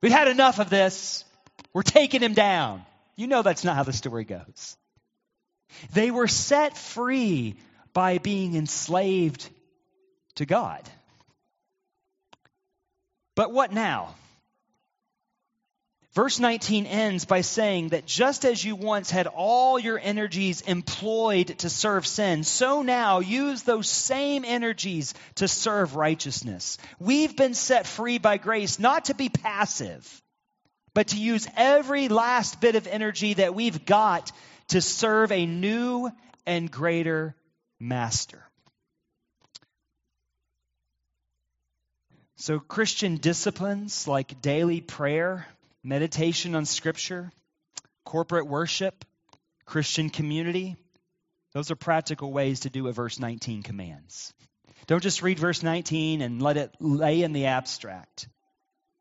We've 0.00 0.12
had 0.12 0.28
enough 0.28 0.58
of 0.58 0.70
this. 0.70 1.24
We're 1.72 1.82
taking 1.82 2.22
him 2.22 2.34
down. 2.34 2.84
You 3.16 3.26
know 3.26 3.42
that's 3.42 3.64
not 3.64 3.76
how 3.76 3.82
the 3.82 3.92
story 3.92 4.24
goes. 4.24 4.76
They 5.92 6.10
were 6.10 6.28
set 6.28 6.76
free 6.76 7.56
by 7.92 8.18
being 8.18 8.54
enslaved 8.54 9.48
to 10.36 10.46
God. 10.46 10.82
But 13.34 13.52
what 13.52 13.72
now? 13.72 14.14
Verse 16.18 16.40
19 16.40 16.86
ends 16.86 17.26
by 17.26 17.42
saying 17.42 17.90
that 17.90 18.04
just 18.04 18.44
as 18.44 18.64
you 18.64 18.74
once 18.74 19.08
had 19.08 19.28
all 19.28 19.78
your 19.78 20.00
energies 20.02 20.62
employed 20.62 21.56
to 21.58 21.70
serve 21.70 22.04
sin, 22.08 22.42
so 22.42 22.82
now 22.82 23.20
use 23.20 23.62
those 23.62 23.88
same 23.88 24.44
energies 24.44 25.14
to 25.36 25.46
serve 25.46 25.94
righteousness. 25.94 26.76
We've 26.98 27.36
been 27.36 27.54
set 27.54 27.86
free 27.86 28.18
by 28.18 28.38
grace 28.38 28.80
not 28.80 29.04
to 29.04 29.14
be 29.14 29.28
passive, 29.28 30.20
but 30.92 31.06
to 31.08 31.16
use 31.16 31.46
every 31.56 32.08
last 32.08 32.60
bit 32.60 32.74
of 32.74 32.88
energy 32.88 33.34
that 33.34 33.54
we've 33.54 33.84
got 33.84 34.32
to 34.70 34.80
serve 34.80 35.30
a 35.30 35.46
new 35.46 36.10
and 36.44 36.68
greater 36.68 37.36
master. 37.78 38.42
So, 42.34 42.58
Christian 42.58 43.18
disciplines 43.18 44.08
like 44.08 44.42
daily 44.42 44.80
prayer, 44.80 45.46
meditation 45.82 46.54
on 46.54 46.64
Scripture, 46.64 47.32
corporate 48.04 48.46
worship, 48.46 49.04
Christian 49.64 50.10
community, 50.10 50.76
those 51.52 51.70
are 51.70 51.76
practical 51.76 52.32
ways 52.32 52.60
to 52.60 52.70
do 52.70 52.84
what 52.84 52.94
verse 52.94 53.18
19 53.18 53.62
commands. 53.62 54.32
Don't 54.86 55.02
just 55.02 55.22
read 55.22 55.38
verse 55.38 55.62
19 55.62 56.22
and 56.22 56.40
let 56.40 56.56
it 56.56 56.74
lay 56.80 57.22
in 57.22 57.32
the 57.32 57.46
abstract. 57.46 58.28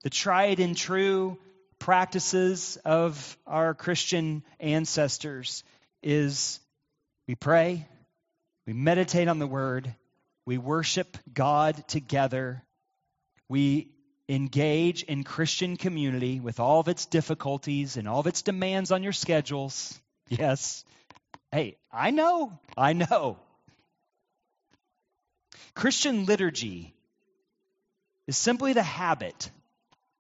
The 0.04 0.10
tried 0.10 0.60
and 0.60 0.76
true 0.76 1.38
practices 1.80 2.78
of 2.86 3.38
our 3.46 3.74
Christian 3.74 4.44
ancestors 4.60 5.63
is 6.02 6.60
we 7.28 7.36
pray, 7.36 7.86
we 8.66 8.74
meditate 8.74 9.30
on 9.30 9.40
the 9.40 9.48
word. 9.48 9.94
We 10.46 10.58
worship 10.58 11.18
God 11.34 11.88
together. 11.88 12.63
We 13.50 13.90
engage 14.30 15.04
in 15.04 15.24
Christian 15.24 15.78
community 15.78 16.40
with 16.40 16.60
all 16.60 16.80
of 16.80 16.88
its 16.88 17.06
difficulties 17.06 17.98
and 17.98 18.08
all 18.08 18.20
of 18.20 18.28
its 18.28 18.42
demands 18.42 18.92
on 18.92 19.04
your 19.04 19.13
schedules. 19.13 19.98
Yes. 20.30 20.84
Hey, 21.54 21.78
I 21.90 22.12
know. 22.12 22.60
I 22.78 22.92
know. 22.92 23.38
Christian 25.74 26.26
liturgy 26.26 26.94
is 28.28 28.38
simply 28.38 28.74
the 28.74 28.84
habit 28.84 29.50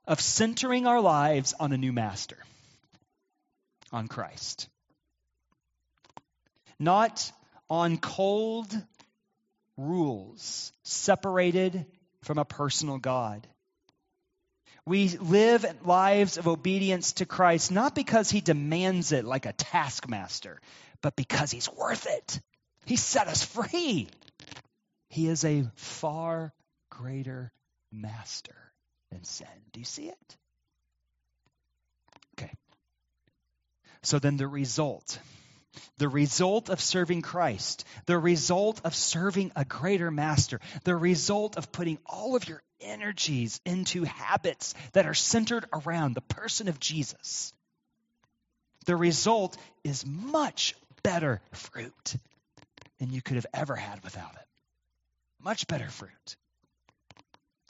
of 0.07 0.21
centering 0.21 0.87
our 0.87 1.01
lives 1.01 1.53
on 1.59 1.73
a 1.73 1.77
new 1.77 1.91
master, 1.91 2.37
on 3.91 4.07
Christ. 4.07 4.69
Not 6.79 7.29
on 7.69 7.97
cold 7.97 8.73
rules 9.75 10.71
separated 10.83 11.85
from 12.23 12.37
a 12.37 12.45
personal 12.45 12.97
God. 12.97 13.45
We 14.87 15.09
live 15.17 15.65
lives 15.85 16.37
of 16.37 16.47
obedience 16.47 17.11
to 17.13 17.25
Christ 17.25 17.73
not 17.73 17.93
because 17.93 18.29
he 18.29 18.39
demands 18.39 19.11
it 19.11 19.25
like 19.25 19.45
a 19.45 19.51
taskmaster, 19.51 20.61
but 21.01 21.13
because 21.17 21.51
he's 21.51 21.69
worth 21.69 22.07
it. 22.07 22.39
He 22.85 22.95
set 22.95 23.27
us 23.27 23.43
free. 23.43 24.07
He 25.09 25.27
is 25.27 25.43
a 25.43 25.69
far 25.75 26.53
greater 26.89 27.51
master 27.91 28.55
than 29.11 29.25
sin. 29.25 29.47
Do 29.73 29.81
you 29.81 29.85
see 29.85 30.07
it? 30.07 30.37
Okay. 32.39 32.53
So 34.03 34.19
then 34.19 34.37
the 34.37 34.47
result 34.47 35.19
the 35.97 36.09
result 36.09 36.69
of 36.69 36.81
serving 36.81 37.21
Christ, 37.21 37.85
the 38.05 38.17
result 38.17 38.81
of 38.83 38.95
serving 38.95 39.51
a 39.55 39.65
greater 39.65 40.11
master, 40.11 40.59
the 40.83 40.95
result 40.95 41.57
of 41.57 41.71
putting 41.71 41.97
all 42.05 42.35
of 42.35 42.47
your 42.47 42.61
energies 42.81 43.59
into 43.65 44.03
habits 44.03 44.73
that 44.93 45.05
are 45.05 45.13
centered 45.13 45.65
around 45.73 46.13
the 46.13 46.21
person 46.21 46.67
of 46.67 46.79
Jesus. 46.79 47.53
The 48.85 48.95
result 48.95 49.57
is 49.83 50.05
much 50.05 50.75
better 51.03 51.41
fruit 51.51 52.15
than 52.99 53.11
you 53.11 53.21
could 53.21 53.35
have 53.35 53.47
ever 53.53 53.75
had 53.75 54.03
without 54.03 54.33
it. 54.33 54.47
Much 55.41 55.67
better 55.67 55.89
fruit. 55.89 56.35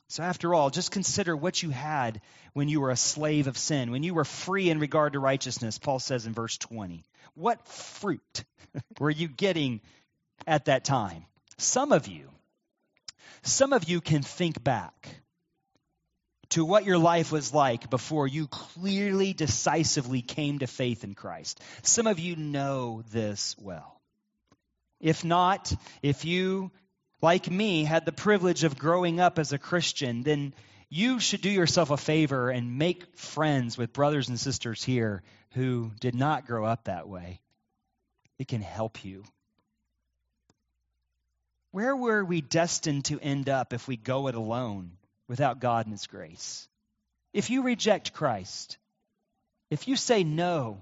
So, 0.10 0.24
after 0.24 0.53
all, 0.53 0.70
just 0.70 0.91
consider 0.91 1.36
what 1.36 1.62
you 1.62 1.70
had 1.70 2.22
when 2.53 2.70
you 2.70 2.80
were 2.80 2.91
a 2.91 2.97
slave 2.97 3.47
of 3.47 3.58
sin, 3.58 3.91
when 3.91 4.03
you 4.03 4.14
were 4.14 4.26
free 4.26 4.70
in 4.70 4.80
regard 4.80 5.14
to 5.14 5.20
righteousness, 5.20 5.78
Paul 5.78 5.99
says 5.99 6.26
in 6.26 6.34
verse 6.34 6.58
20. 6.58 7.03
What 7.36 7.68
fruit 7.68 8.45
were 8.99 9.10
you 9.10 9.28
getting 9.28 9.82
at 10.45 10.66
that 10.66 10.86
time? 10.86 11.26
Some 11.58 11.91
of 11.91 12.08
you, 12.08 12.30
some 13.43 13.74
of 13.74 13.89
you 13.89 13.99
can 13.99 14.22
think 14.22 14.64
back 14.64 15.10
to 16.49 16.64
what 16.64 16.86
your 16.86 16.97
life 16.97 17.32
was 17.32 17.53
like 17.53 17.89
before 17.89 18.28
you 18.28 18.47
clearly, 18.47 19.34
decisively 19.34 20.22
came 20.22 20.60
to 20.60 20.68
faith 20.68 21.03
in 21.03 21.14
Christ. 21.14 21.62
Some 21.84 22.08
of 22.08 22.20
you 22.20 22.36
know 22.36 23.03
this 23.12 23.55
well. 23.60 23.99
If 24.99 25.24
not, 25.24 25.74
if 26.01 26.26
you, 26.26 26.72
like 27.22 27.49
me, 27.49 27.84
had 27.84 28.05
the 28.05 28.11
privilege 28.11 28.63
of 28.63 28.78
growing 28.78 29.20
up 29.20 29.39
as 29.39 29.51
a 29.51 29.57
Christian, 29.57 30.24
then 30.24 30.53
you 30.89 31.20
should 31.20 31.41
do 31.41 31.49
yourself 31.49 31.89
a 31.89 31.97
favor 31.97 32.49
and 32.49 32.78
make 32.78 33.18
friends 33.18 33.78
with 33.78 33.93
brothers 33.93 34.30
and 34.30 34.39
sisters 34.39 34.84
here 34.84 35.24
who 35.51 35.91
did 35.99 36.15
not 36.15 36.45
grow 36.45 36.65
up 36.65 36.86
that 36.86 37.07
way. 37.07 37.41
It 38.39 38.47
can 38.47 38.61
help 38.61 39.03
you. 39.03 39.24
Where 41.72 41.95
were 41.95 42.24
we 42.24 42.41
destined 42.41 43.05
to 43.05 43.20
end 43.20 43.49
up 43.49 43.74
if 43.74 43.88
we 43.88 43.97
go 43.97 44.28
it 44.28 44.36
alone 44.36 44.91
without 45.28 45.59
God 45.59 45.86
and 45.86 45.93
His 45.93 46.07
grace? 46.07 46.68
If 47.34 47.49
you 47.49 47.63
reject 47.63 48.13
Christ, 48.13 48.78
if 49.70 49.88
you 49.88 49.95
say 49.95 50.24
no 50.24 50.82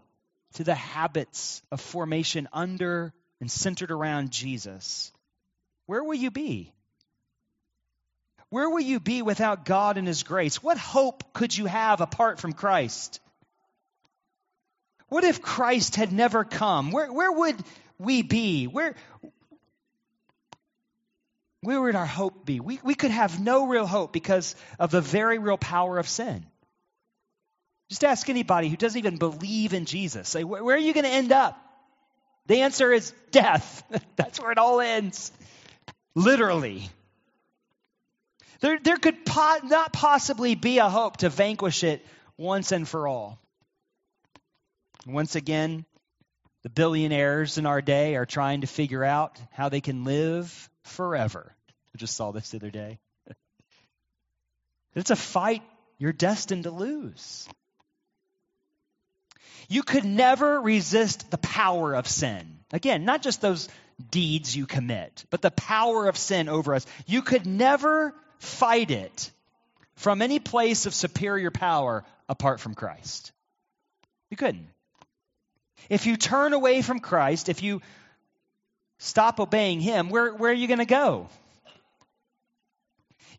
to 0.53 0.63
the 0.63 0.75
habits 0.75 1.61
of 1.71 1.81
formation 1.81 2.47
under 2.53 3.13
and 3.41 3.49
centered 3.49 3.91
around 3.91 4.31
Jesus, 4.31 5.11
where 5.85 6.03
will 6.03 6.15
you 6.15 6.31
be? 6.31 6.71
Where 8.49 8.69
will 8.69 8.81
you 8.81 8.99
be 8.99 9.21
without 9.21 9.65
God 9.65 9.97
and 9.97 10.07
His 10.07 10.23
grace? 10.23 10.61
What 10.61 10.77
hope 10.77 11.33
could 11.33 11.55
you 11.55 11.65
have 11.65 12.01
apart 12.01 12.39
from 12.39 12.53
Christ? 12.53 13.19
What 15.09 15.23
if 15.23 15.41
Christ 15.41 15.95
had 15.95 16.11
never 16.11 16.43
come? 16.43 16.91
Where, 16.91 17.11
where 17.11 17.31
would 17.31 17.55
we 17.99 18.21
be? 18.21 18.65
Where, 18.65 18.95
where 21.61 21.81
would 21.81 21.95
our 21.95 22.05
hope 22.05 22.45
be? 22.45 22.59
We, 22.59 22.79
we 22.83 22.95
could 22.95 23.11
have 23.11 23.39
no 23.39 23.67
real 23.67 23.85
hope 23.85 24.13
because 24.13 24.55
of 24.79 24.91
the 24.91 25.01
very 25.01 25.37
real 25.37 25.57
power 25.57 25.97
of 25.97 26.07
sin. 26.07 26.45
Just 27.89 28.03
ask 28.03 28.29
anybody 28.29 28.69
who 28.69 28.77
doesn't 28.77 28.97
even 28.97 29.17
believe 29.17 29.73
in 29.73 29.85
Jesus. 29.85 30.27
Say, 30.27 30.43
where, 30.43 30.63
where 30.63 30.75
are 30.75 30.79
you 30.79 30.93
going 30.93 31.05
to 31.05 31.09
end 31.09 31.31
up? 31.31 31.59
The 32.47 32.61
answer 32.61 32.91
is 32.91 33.13
death. 33.31 33.83
That's 34.15 34.39
where 34.39 34.51
it 34.51 34.57
all 34.57 34.79
ends. 34.79 35.31
Literally. 36.15 36.89
There, 38.61 38.79
there 38.79 38.97
could 38.97 39.25
po- 39.25 39.59
not 39.63 39.93
possibly 39.93 40.55
be 40.55 40.79
a 40.79 40.89
hope 40.89 41.17
to 41.17 41.29
vanquish 41.29 41.83
it 41.83 42.05
once 42.37 42.71
and 42.71 42.87
for 42.87 43.07
all. 43.07 43.37
Once 45.05 45.35
again, 45.35 45.85
the 46.63 46.69
billionaires 46.69 47.57
in 47.57 47.65
our 47.65 47.81
day 47.81 48.15
are 48.15 48.25
trying 48.25 48.61
to 48.61 48.67
figure 48.67 49.03
out 49.03 49.39
how 49.51 49.69
they 49.69 49.81
can 49.81 50.03
live 50.03 50.69
forever. 50.83 51.53
I 51.93 51.97
just 51.97 52.15
saw 52.15 52.31
this 52.31 52.49
the 52.49 52.57
other 52.57 52.71
day. 52.71 52.99
It's 54.95 55.11
a 55.11 55.15
fight 55.15 55.61
you're 55.97 56.13
destined 56.13 56.63
to 56.63 56.71
lose. 56.71 57.47
You 59.67 59.83
could 59.83 60.05
never 60.05 60.59
resist 60.61 61.29
the 61.29 61.37
power 61.37 61.93
of 61.93 62.07
sin. 62.07 62.54
Again, 62.75 63.05
not 63.05 63.21
just 63.21 63.39
those 63.39 63.69
deeds 64.11 64.53
you 64.53 64.65
commit, 64.65 65.23
but 65.29 65.41
the 65.41 65.49
power 65.49 66.09
of 66.09 66.17
sin 66.17 66.49
over 66.49 66.75
us. 66.75 66.85
You 67.07 67.21
could 67.21 67.47
never 67.47 68.13
fight 68.39 68.91
it 68.91 69.31
from 69.95 70.21
any 70.21 70.39
place 70.39 70.85
of 70.85 70.93
superior 70.93 71.51
power 71.51 72.03
apart 72.27 72.59
from 72.59 72.75
Christ. 72.75 73.31
You 74.29 74.35
couldn't. 74.35 74.67
If 75.87 76.05
you 76.05 76.17
turn 76.17 76.51
away 76.51 76.81
from 76.81 76.99
Christ, 76.99 77.47
if 77.47 77.63
you 77.63 77.81
stop 78.97 79.39
obeying 79.39 79.79
Him, 79.79 80.09
where, 80.09 80.33
where 80.33 80.51
are 80.51 80.53
you 80.53 80.67
going 80.67 80.79
to 80.79 80.85
go? 80.85 81.29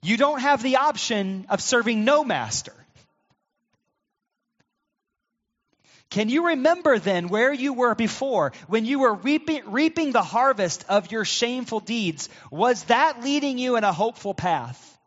You 0.02 0.16
don't 0.16 0.40
have 0.40 0.62
the 0.62 0.76
option 0.76 1.44
of 1.50 1.60
serving 1.60 2.06
no 2.06 2.24
master. 2.24 2.72
Can 6.10 6.28
you 6.28 6.48
remember 6.48 6.98
then 6.98 7.28
where 7.28 7.52
you 7.52 7.72
were 7.72 7.94
before 7.94 8.52
when 8.68 8.84
you 8.84 9.00
were 9.00 9.14
reaping, 9.14 9.62
reaping, 9.70 10.12
the 10.12 10.22
harvest 10.22 10.84
of 10.88 11.10
your 11.10 11.24
shameful 11.24 11.80
deeds? 11.80 12.28
Was 12.50 12.84
that 12.84 13.22
leading 13.22 13.58
you 13.58 13.76
in 13.76 13.84
a 13.84 13.92
hopeful 13.92 14.34
path? 14.34 14.98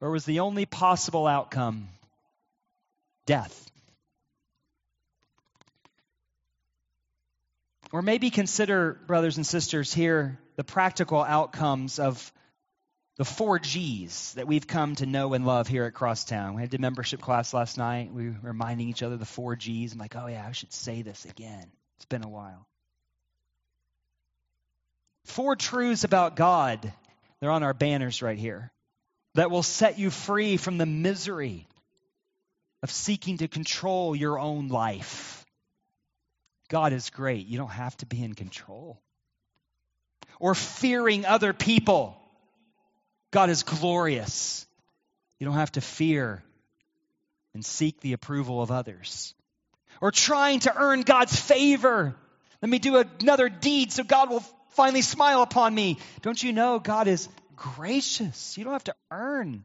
Or 0.00 0.10
was 0.10 0.24
the 0.24 0.40
only 0.40 0.66
possible 0.66 1.26
outcome 1.26 1.88
death? 3.26 3.70
Or 7.92 8.02
maybe 8.02 8.30
consider, 8.30 9.00
brothers 9.06 9.36
and 9.36 9.46
sisters, 9.46 9.92
here 9.92 10.38
the 10.56 10.64
practical 10.64 11.22
outcomes 11.22 11.98
of 11.98 12.32
the 13.20 13.26
four 13.26 13.58
G's 13.58 14.32
that 14.32 14.46
we've 14.46 14.66
come 14.66 14.94
to 14.94 15.04
know 15.04 15.34
and 15.34 15.44
love 15.44 15.68
here 15.68 15.84
at 15.84 15.92
Crosstown. 15.92 16.54
We 16.54 16.62
had 16.62 16.72
a 16.72 16.78
membership 16.78 17.20
class 17.20 17.52
last 17.52 17.76
night. 17.76 18.10
We 18.14 18.30
were 18.30 18.36
reminding 18.42 18.88
each 18.88 19.02
other 19.02 19.18
the 19.18 19.26
four 19.26 19.56
G's. 19.56 19.92
I'm 19.92 19.98
like, 19.98 20.16
oh, 20.16 20.26
yeah, 20.26 20.46
I 20.48 20.52
should 20.52 20.72
say 20.72 21.02
this 21.02 21.26
again. 21.26 21.66
It's 21.98 22.06
been 22.06 22.24
a 22.24 22.30
while. 22.30 22.66
Four 25.26 25.54
truths 25.54 26.04
about 26.04 26.34
God. 26.34 26.94
They're 27.40 27.50
on 27.50 27.62
our 27.62 27.74
banners 27.74 28.22
right 28.22 28.38
here 28.38 28.72
that 29.34 29.50
will 29.50 29.62
set 29.62 29.98
you 29.98 30.08
free 30.08 30.56
from 30.56 30.78
the 30.78 30.86
misery 30.86 31.68
of 32.82 32.90
seeking 32.90 33.36
to 33.36 33.48
control 33.48 34.16
your 34.16 34.38
own 34.38 34.68
life. 34.68 35.44
God 36.70 36.94
is 36.94 37.10
great. 37.10 37.46
You 37.46 37.58
don't 37.58 37.68
have 37.68 37.94
to 37.98 38.06
be 38.06 38.24
in 38.24 38.32
control. 38.32 38.98
Or 40.38 40.54
fearing 40.54 41.26
other 41.26 41.52
people. 41.52 42.16
God 43.30 43.50
is 43.50 43.62
glorious. 43.62 44.66
You 45.38 45.46
don't 45.46 45.54
have 45.54 45.72
to 45.72 45.80
fear 45.80 46.42
and 47.54 47.64
seek 47.64 48.00
the 48.00 48.12
approval 48.12 48.62
of 48.62 48.70
others. 48.70 49.34
Or 50.00 50.10
trying 50.10 50.60
to 50.60 50.76
earn 50.76 51.02
God's 51.02 51.38
favor. 51.38 52.14
Let 52.62 52.68
me 52.68 52.78
do 52.78 53.04
another 53.20 53.48
deed 53.48 53.92
so 53.92 54.02
God 54.04 54.30
will 54.30 54.44
finally 54.70 55.02
smile 55.02 55.42
upon 55.42 55.74
me. 55.74 55.98
Don't 56.22 56.42
you 56.42 56.52
know 56.52 56.78
God 56.78 57.08
is 57.08 57.28
gracious? 57.56 58.56
You 58.56 58.64
don't 58.64 58.72
have 58.72 58.84
to 58.84 58.94
earn 59.10 59.64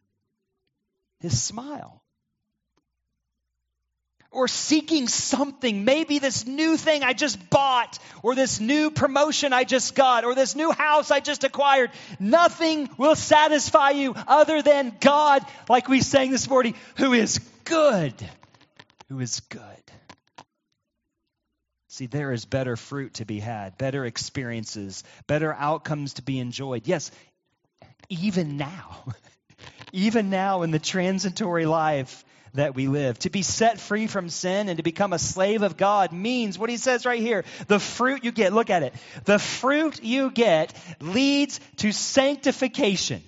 his 1.19 1.41
smile 1.41 2.01
or 4.35 4.47
seeking 4.47 5.07
something. 5.07 5.85
Maybe 5.85 6.19
this 6.19 6.45
new 6.45 6.75
thing 6.77 7.03
I 7.03 7.13
just 7.13 7.49
bought, 7.49 7.97
or 8.21 8.35
this 8.35 8.59
new 8.59 8.91
promotion 8.91 9.53
I 9.53 9.63
just 9.63 9.95
got, 9.95 10.25
or 10.25 10.35
this 10.35 10.55
new 10.55 10.71
house 10.71 11.09
I 11.09 11.21
just 11.21 11.43
acquired. 11.43 11.91
Nothing 12.19 12.89
will 12.97 13.15
satisfy 13.15 13.91
you 13.91 14.13
other 14.27 14.61
than 14.61 14.95
God, 14.99 15.43
like 15.69 15.87
we 15.87 16.01
sang 16.01 16.31
this 16.31 16.49
morning, 16.49 16.75
who 16.97 17.13
is 17.13 17.39
good. 17.63 18.13
Who 19.09 19.19
is 19.21 19.39
good. 19.39 19.61
See, 21.87 22.07
there 22.07 22.33
is 22.33 22.43
better 22.43 22.75
fruit 22.75 23.15
to 23.15 23.25
be 23.25 23.39
had, 23.39 23.77
better 23.77 24.05
experiences, 24.05 25.05
better 25.27 25.53
outcomes 25.53 26.15
to 26.15 26.21
be 26.21 26.39
enjoyed. 26.39 26.87
Yes, 26.87 27.09
even 28.09 28.57
now. 28.57 29.05
even 29.93 30.29
now 30.29 30.63
in 30.63 30.71
the 30.71 30.79
transitory 30.79 31.65
life 31.65 32.25
that 32.55 32.75
we 32.75 32.87
live. 32.87 33.19
To 33.19 33.29
be 33.29 33.41
set 33.41 33.79
free 33.79 34.07
from 34.07 34.29
sin 34.29 34.69
and 34.69 34.77
to 34.77 34.83
become 34.83 35.13
a 35.13 35.19
slave 35.19 35.61
of 35.61 35.77
God 35.77 36.11
means 36.11 36.57
what 36.57 36.69
he 36.69 36.77
says 36.77 37.05
right 37.05 37.21
here. 37.21 37.45
The 37.67 37.79
fruit 37.79 38.23
you 38.23 38.31
get, 38.31 38.53
look 38.53 38.69
at 38.69 38.83
it. 38.83 38.93
The 39.25 39.39
fruit 39.39 40.03
you 40.03 40.31
get 40.31 40.73
leads 40.99 41.59
to 41.77 41.91
sanctification 41.91 43.21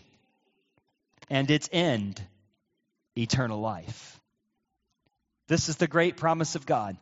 and 1.30 1.50
its 1.52 1.70
end, 1.72 2.22
eternal 3.18 3.60
life. 3.60 4.20
This 5.48 5.70
is 5.70 5.78
the 5.78 5.88
great 5.88 6.18
promise 6.18 6.56
of 6.56 6.66
God. 6.66 6.98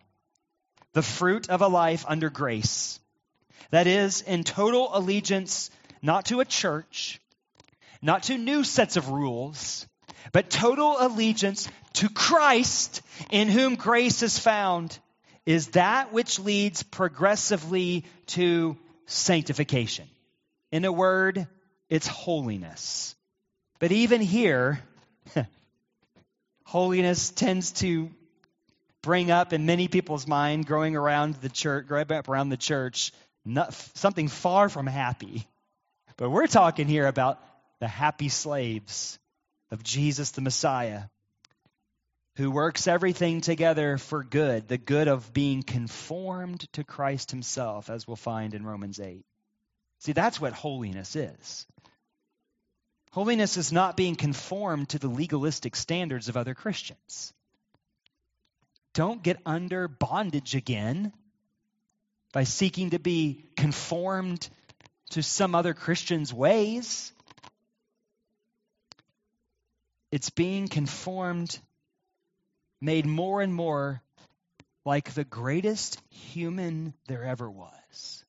The 0.94 1.02
fruit 1.02 1.50
of 1.50 1.62
a 1.62 1.68
life 1.68 2.06
under 2.08 2.30
grace. 2.30 3.00
That 3.72 3.88
is, 3.88 4.22
in 4.22 4.44
total 4.44 4.90
allegiance 4.94 5.72
not 6.02 6.26
to 6.26 6.40
a 6.40 6.46
church, 6.46 7.20
not 8.02 8.24
to 8.24 8.38
new 8.38 8.64
sets 8.64 8.96
of 8.96 9.10
rules, 9.10 9.88
but 10.32 10.50
total 10.50 10.98
allegiance 11.00 11.68
to 11.96 12.10
Christ, 12.10 13.02
in 13.32 13.48
whom 13.48 13.76
grace 13.76 14.24
is 14.24 14.38
found, 14.38 14.98
is 15.46 15.68
that 15.70 16.12
which 16.12 16.39
leads 16.39 16.84
progressively 16.84 18.06
to 18.28 18.78
sanctification. 19.06 20.08
In 20.72 20.86
a 20.86 20.91
word, 20.91 21.48
it's 21.89 22.08
holiness. 22.08 23.16
But 23.80 23.91
even 23.91 24.22
here, 24.22 24.82
holiness 26.66 27.30
tends 27.30 27.72
to 27.74 28.10
bring 29.02 29.30
up 29.30 29.54
in 29.54 29.66
many 29.66 29.88
people's 29.88 30.26
mind, 30.26 30.66
growing 30.66 30.96
around 30.96 31.36
the 31.36 31.50
church, 31.50 31.88
growing 31.88 32.12
up 32.12 32.28
around 32.28 32.50
the 32.50 32.58
church, 32.58 33.12
not, 33.46 33.74
something 33.93 34.28
far 34.28 34.68
from 34.68 34.88
happy. 34.88 35.48
But 36.18 36.32
we're 36.32 36.48
talking 36.48 36.88
here 36.88 37.06
about 37.06 37.39
the 37.80 37.88
happy 37.88 38.30
slaves 38.30 39.20
of 39.70 39.84
Jesus 39.84 40.32
the 40.32 40.41
Messiah, 40.41 41.04
who 42.36 42.52
works 42.52 42.88
everything 42.88 43.42
together 43.42 43.98
for 43.98 44.24
good, 44.24 44.68
the 44.68 44.78
good 44.78 45.08
of 45.08 45.34
being 45.34 45.64
conformed 45.64 46.72
to 46.74 46.84
Christ 46.84 47.32
himself, 47.32 47.90
as 47.90 48.06
we'll 48.06 48.16
find 48.16 48.54
in 48.54 48.66
Romans 48.66 49.00
8. 49.00 49.26
See, 50.00 50.12
that's 50.12 50.40
what 50.40 50.54
holiness 50.54 51.16
is. 51.16 51.66
Holiness 53.12 53.56
is 53.56 53.72
not 53.72 53.96
being 53.96 54.16
conformed 54.16 54.90
to 54.90 55.00
the 55.00 55.08
legalistic 55.08 55.76
standards 55.76 56.28
of 56.28 56.36
other 56.36 56.54
Christians. 56.54 57.34
Don't 58.94 59.24
get 59.24 59.40
under 59.46 59.88
bondage 59.88 60.56
again 60.56 61.14
by 62.34 62.44
seeking 62.44 62.90
to 62.90 63.00
be 63.00 63.46
conformed 63.56 64.50
to 65.12 65.24
some 65.24 65.56
other 65.56 65.74
Christian's 65.74 66.34
ways. 66.34 67.14
It's 70.12 70.30
being 70.30 70.68
conformed, 70.68 71.58
made 72.86 73.06
more 73.06 73.42
and 73.42 73.54
more 73.54 74.02
like 74.86 75.14
the 75.14 75.26
greatest 75.26 76.02
human 76.10 76.94
there 77.08 77.24
ever 77.24 77.50
was 77.50 78.26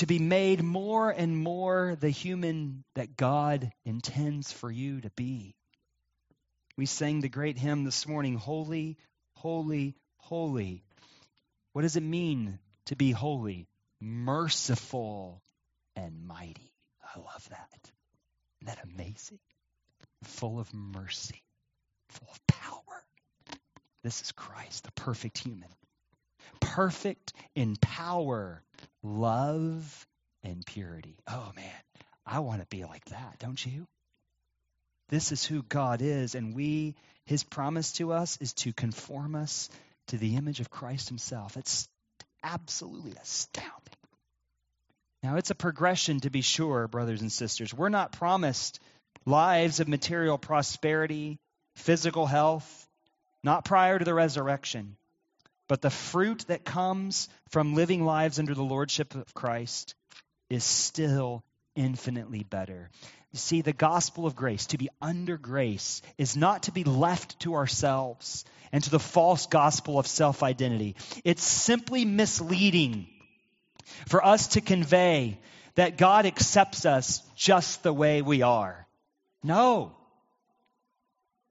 to 0.00 0.06
be 0.06 0.18
made 0.18 0.62
more 0.62 1.10
and 1.10 1.36
more 1.36 1.94
the 2.00 2.08
human 2.08 2.84
that 2.94 3.18
God 3.18 3.70
intends 3.84 4.50
for 4.50 4.70
you 4.70 5.00
to 5.02 5.10
be. 5.10 5.54
We 6.78 6.86
sang 6.86 7.20
the 7.20 7.28
great 7.28 7.58
hymn 7.58 7.84
this 7.84 8.08
morning 8.08 8.36
Holy, 8.36 8.96
Holy, 9.34 9.94
Holy. 10.16 10.82
What 11.74 11.82
does 11.82 11.96
it 11.96 12.02
mean 12.02 12.58
to 12.86 12.96
be 12.96 13.10
holy? 13.10 13.68
Merciful 14.00 15.42
and 15.96 16.26
mighty. 16.26 16.72
I 17.14 17.18
love 17.18 17.46
that. 17.50 17.90
Isn't 18.62 18.74
that 18.74 18.84
amazing? 18.84 19.38
Full 20.24 20.58
of 20.58 20.72
mercy, 20.72 21.42
full 22.10 22.28
of 22.30 22.46
power. 22.46 23.04
This 24.02 24.22
is 24.22 24.32
Christ, 24.32 24.84
the 24.84 24.92
perfect 24.92 25.38
human. 25.38 25.68
Perfect 26.60 27.32
in 27.54 27.76
power 27.76 28.62
love 29.02 30.06
and 30.42 30.64
purity. 30.64 31.16
Oh 31.26 31.52
man, 31.56 31.82
I 32.26 32.40
want 32.40 32.60
to 32.60 32.66
be 32.66 32.84
like 32.84 33.04
that, 33.06 33.38
don't 33.38 33.64
you? 33.64 33.86
This 35.08 35.32
is 35.32 35.44
who 35.44 35.62
God 35.62 36.02
is, 36.02 36.34
and 36.34 36.54
we, 36.54 36.94
his 37.26 37.42
promise 37.42 37.92
to 37.94 38.12
us 38.12 38.38
is 38.40 38.52
to 38.54 38.72
conform 38.72 39.34
us 39.34 39.68
to 40.08 40.18
the 40.18 40.36
image 40.36 40.60
of 40.60 40.70
Christ 40.70 41.08
himself. 41.08 41.56
It's 41.56 41.88
absolutely 42.42 43.14
astounding. 43.20 43.94
Now, 45.22 45.36
it's 45.36 45.50
a 45.50 45.54
progression 45.54 46.20
to 46.20 46.30
be 46.30 46.40
sure, 46.40 46.88
brothers 46.88 47.20
and 47.20 47.30
sisters. 47.30 47.74
We're 47.74 47.90
not 47.90 48.12
promised 48.12 48.80
lives 49.26 49.80
of 49.80 49.88
material 49.88 50.38
prosperity, 50.38 51.38
physical 51.80 52.26
health, 52.26 52.88
not 53.42 53.64
prior 53.64 53.98
to 53.98 54.04
the 54.04 54.14
resurrection. 54.14 54.96
But 55.68 55.82
the 55.82 55.90
fruit 55.90 56.44
that 56.48 56.64
comes 56.64 57.28
from 57.50 57.74
living 57.74 58.04
lives 58.04 58.38
under 58.38 58.54
the 58.54 58.62
lordship 58.62 59.14
of 59.14 59.34
Christ 59.34 59.94
is 60.48 60.64
still 60.64 61.44
infinitely 61.76 62.42
better. 62.42 62.90
You 63.32 63.38
see, 63.38 63.62
the 63.62 63.72
gospel 63.72 64.26
of 64.26 64.34
grace, 64.34 64.66
to 64.66 64.78
be 64.78 64.88
under 65.00 65.36
grace, 65.36 66.02
is 66.18 66.36
not 66.36 66.64
to 66.64 66.72
be 66.72 66.82
left 66.82 67.38
to 67.40 67.54
ourselves 67.54 68.44
and 68.72 68.82
to 68.82 68.90
the 68.90 68.98
false 68.98 69.46
gospel 69.46 69.98
of 69.98 70.06
self 70.08 70.42
identity. 70.42 70.96
It's 71.24 71.44
simply 71.44 72.04
misleading 72.04 73.06
for 74.08 74.24
us 74.24 74.48
to 74.48 74.60
convey 74.60 75.38
that 75.76 75.96
God 75.96 76.26
accepts 76.26 76.84
us 76.84 77.22
just 77.36 77.84
the 77.84 77.92
way 77.92 78.22
we 78.22 78.42
are. 78.42 78.86
No. 79.44 79.92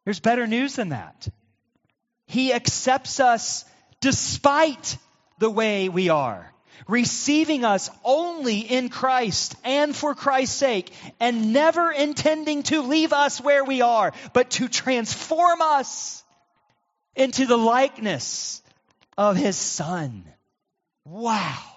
There's 0.06 0.20
better 0.20 0.48
news 0.48 0.76
than 0.76 0.90
that. 0.90 1.28
He 2.26 2.54
accepts 2.54 3.20
us 3.20 3.66
despite 4.02 4.98
the 5.40 5.50
way 5.50 5.90
we 5.90 6.10
are, 6.10 6.54
receiving 6.88 7.66
us 7.66 7.90
only 8.04 8.60
in 8.60 8.90
Christ 8.90 9.56
and 9.64 9.96
for 9.96 10.16
Christ's 10.16 10.56
sake, 10.56 10.92
and 11.20 11.54
never 11.54 11.92
intending 11.92 12.64
to 12.64 12.82
leave 12.82 13.14
us 13.14 13.42
where 13.42 13.64
we 13.64 13.82
are, 13.82 14.14
but 14.34 14.52
to 14.52 14.68
transform 14.68 15.62
us 15.62 16.24
into 17.16 17.46
the 17.46 17.58
likeness 17.58 18.62
of 19.18 19.36
His 19.36 19.58
Son. 19.58 20.24
Wow. 21.06 21.69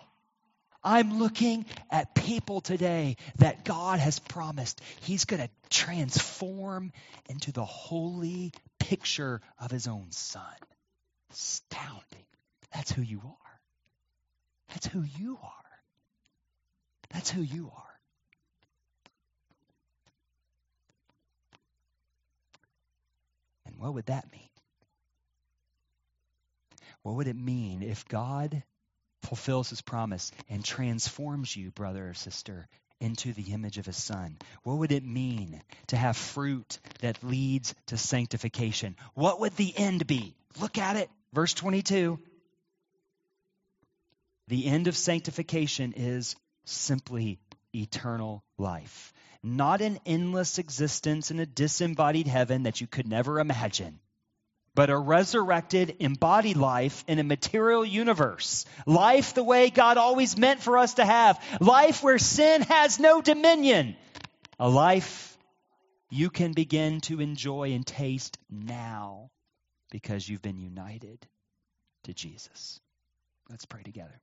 I'm 0.84 1.18
looking 1.18 1.66
at 1.90 2.14
people 2.14 2.60
today 2.60 3.16
that 3.36 3.64
God 3.64 3.98
has 4.00 4.18
promised 4.18 4.80
He's 5.02 5.24
going 5.24 5.42
to 5.42 5.50
transform 5.70 6.92
into 7.28 7.52
the 7.52 7.64
holy 7.64 8.52
picture 8.78 9.40
of 9.60 9.70
His 9.70 9.86
own 9.86 10.06
Son 10.10 10.42
astounding. 11.30 12.26
That's 12.74 12.92
who 12.92 13.02
you 13.02 13.20
are. 13.24 13.60
That's 14.70 14.86
who 14.86 15.02
you 15.18 15.38
are. 15.42 15.50
That's 17.12 17.30
who 17.30 17.42
you 17.42 17.70
are. 17.76 17.82
And 23.66 23.76
what 23.76 23.94
would 23.94 24.06
that 24.06 24.30
mean? 24.32 24.40
What 27.02 27.16
would 27.16 27.28
it 27.28 27.36
mean 27.36 27.82
if 27.82 28.06
God 28.08 28.62
fulfills 29.22 29.70
his 29.70 29.80
promise 29.80 30.32
and 30.48 30.64
transforms 30.64 31.56
you, 31.56 31.70
brother 31.70 32.10
or 32.10 32.14
sister, 32.14 32.68
into 33.00 33.32
the 33.32 33.52
image 33.52 33.78
of 33.78 33.86
his 33.86 33.96
son? 33.96 34.36
What 34.62 34.78
would 34.78 34.92
it 34.92 35.04
mean 35.04 35.62
to 35.88 35.96
have 35.96 36.16
fruit 36.16 36.78
that 37.00 37.22
leads 37.24 37.74
to 37.86 37.96
sanctification? 37.96 38.96
What 39.14 39.40
would 39.40 39.56
the 39.56 39.76
end 39.76 40.06
be? 40.06 40.36
Look 40.60 40.78
at 40.78 40.96
it. 40.96 41.10
Verse 41.32 41.54
22 41.54 42.18
The 44.48 44.66
end 44.66 44.86
of 44.86 44.96
sanctification 44.96 45.94
is 45.96 46.36
simply 46.64 47.40
eternal 47.74 48.44
life, 48.58 49.12
not 49.42 49.80
an 49.80 49.98
endless 50.06 50.58
existence 50.58 51.30
in 51.30 51.40
a 51.40 51.46
disembodied 51.46 52.28
heaven 52.28 52.64
that 52.64 52.80
you 52.80 52.86
could 52.86 53.08
never 53.08 53.40
imagine. 53.40 53.98
But 54.74 54.88
a 54.88 54.96
resurrected, 54.96 55.96
embodied 56.00 56.56
life 56.56 57.04
in 57.06 57.18
a 57.18 57.24
material 57.24 57.84
universe. 57.84 58.64
Life 58.86 59.34
the 59.34 59.44
way 59.44 59.68
God 59.68 59.98
always 59.98 60.38
meant 60.38 60.62
for 60.62 60.78
us 60.78 60.94
to 60.94 61.04
have. 61.04 61.38
Life 61.60 62.02
where 62.02 62.18
sin 62.18 62.62
has 62.62 62.98
no 62.98 63.20
dominion. 63.20 63.96
A 64.58 64.68
life 64.68 65.36
you 66.10 66.30
can 66.30 66.52
begin 66.52 67.00
to 67.02 67.20
enjoy 67.20 67.72
and 67.72 67.86
taste 67.86 68.38
now 68.50 69.30
because 69.90 70.28
you've 70.28 70.42
been 70.42 70.58
united 70.58 71.26
to 72.04 72.14
Jesus. 72.14 72.80
Let's 73.50 73.66
pray 73.66 73.82
together. 73.82 74.20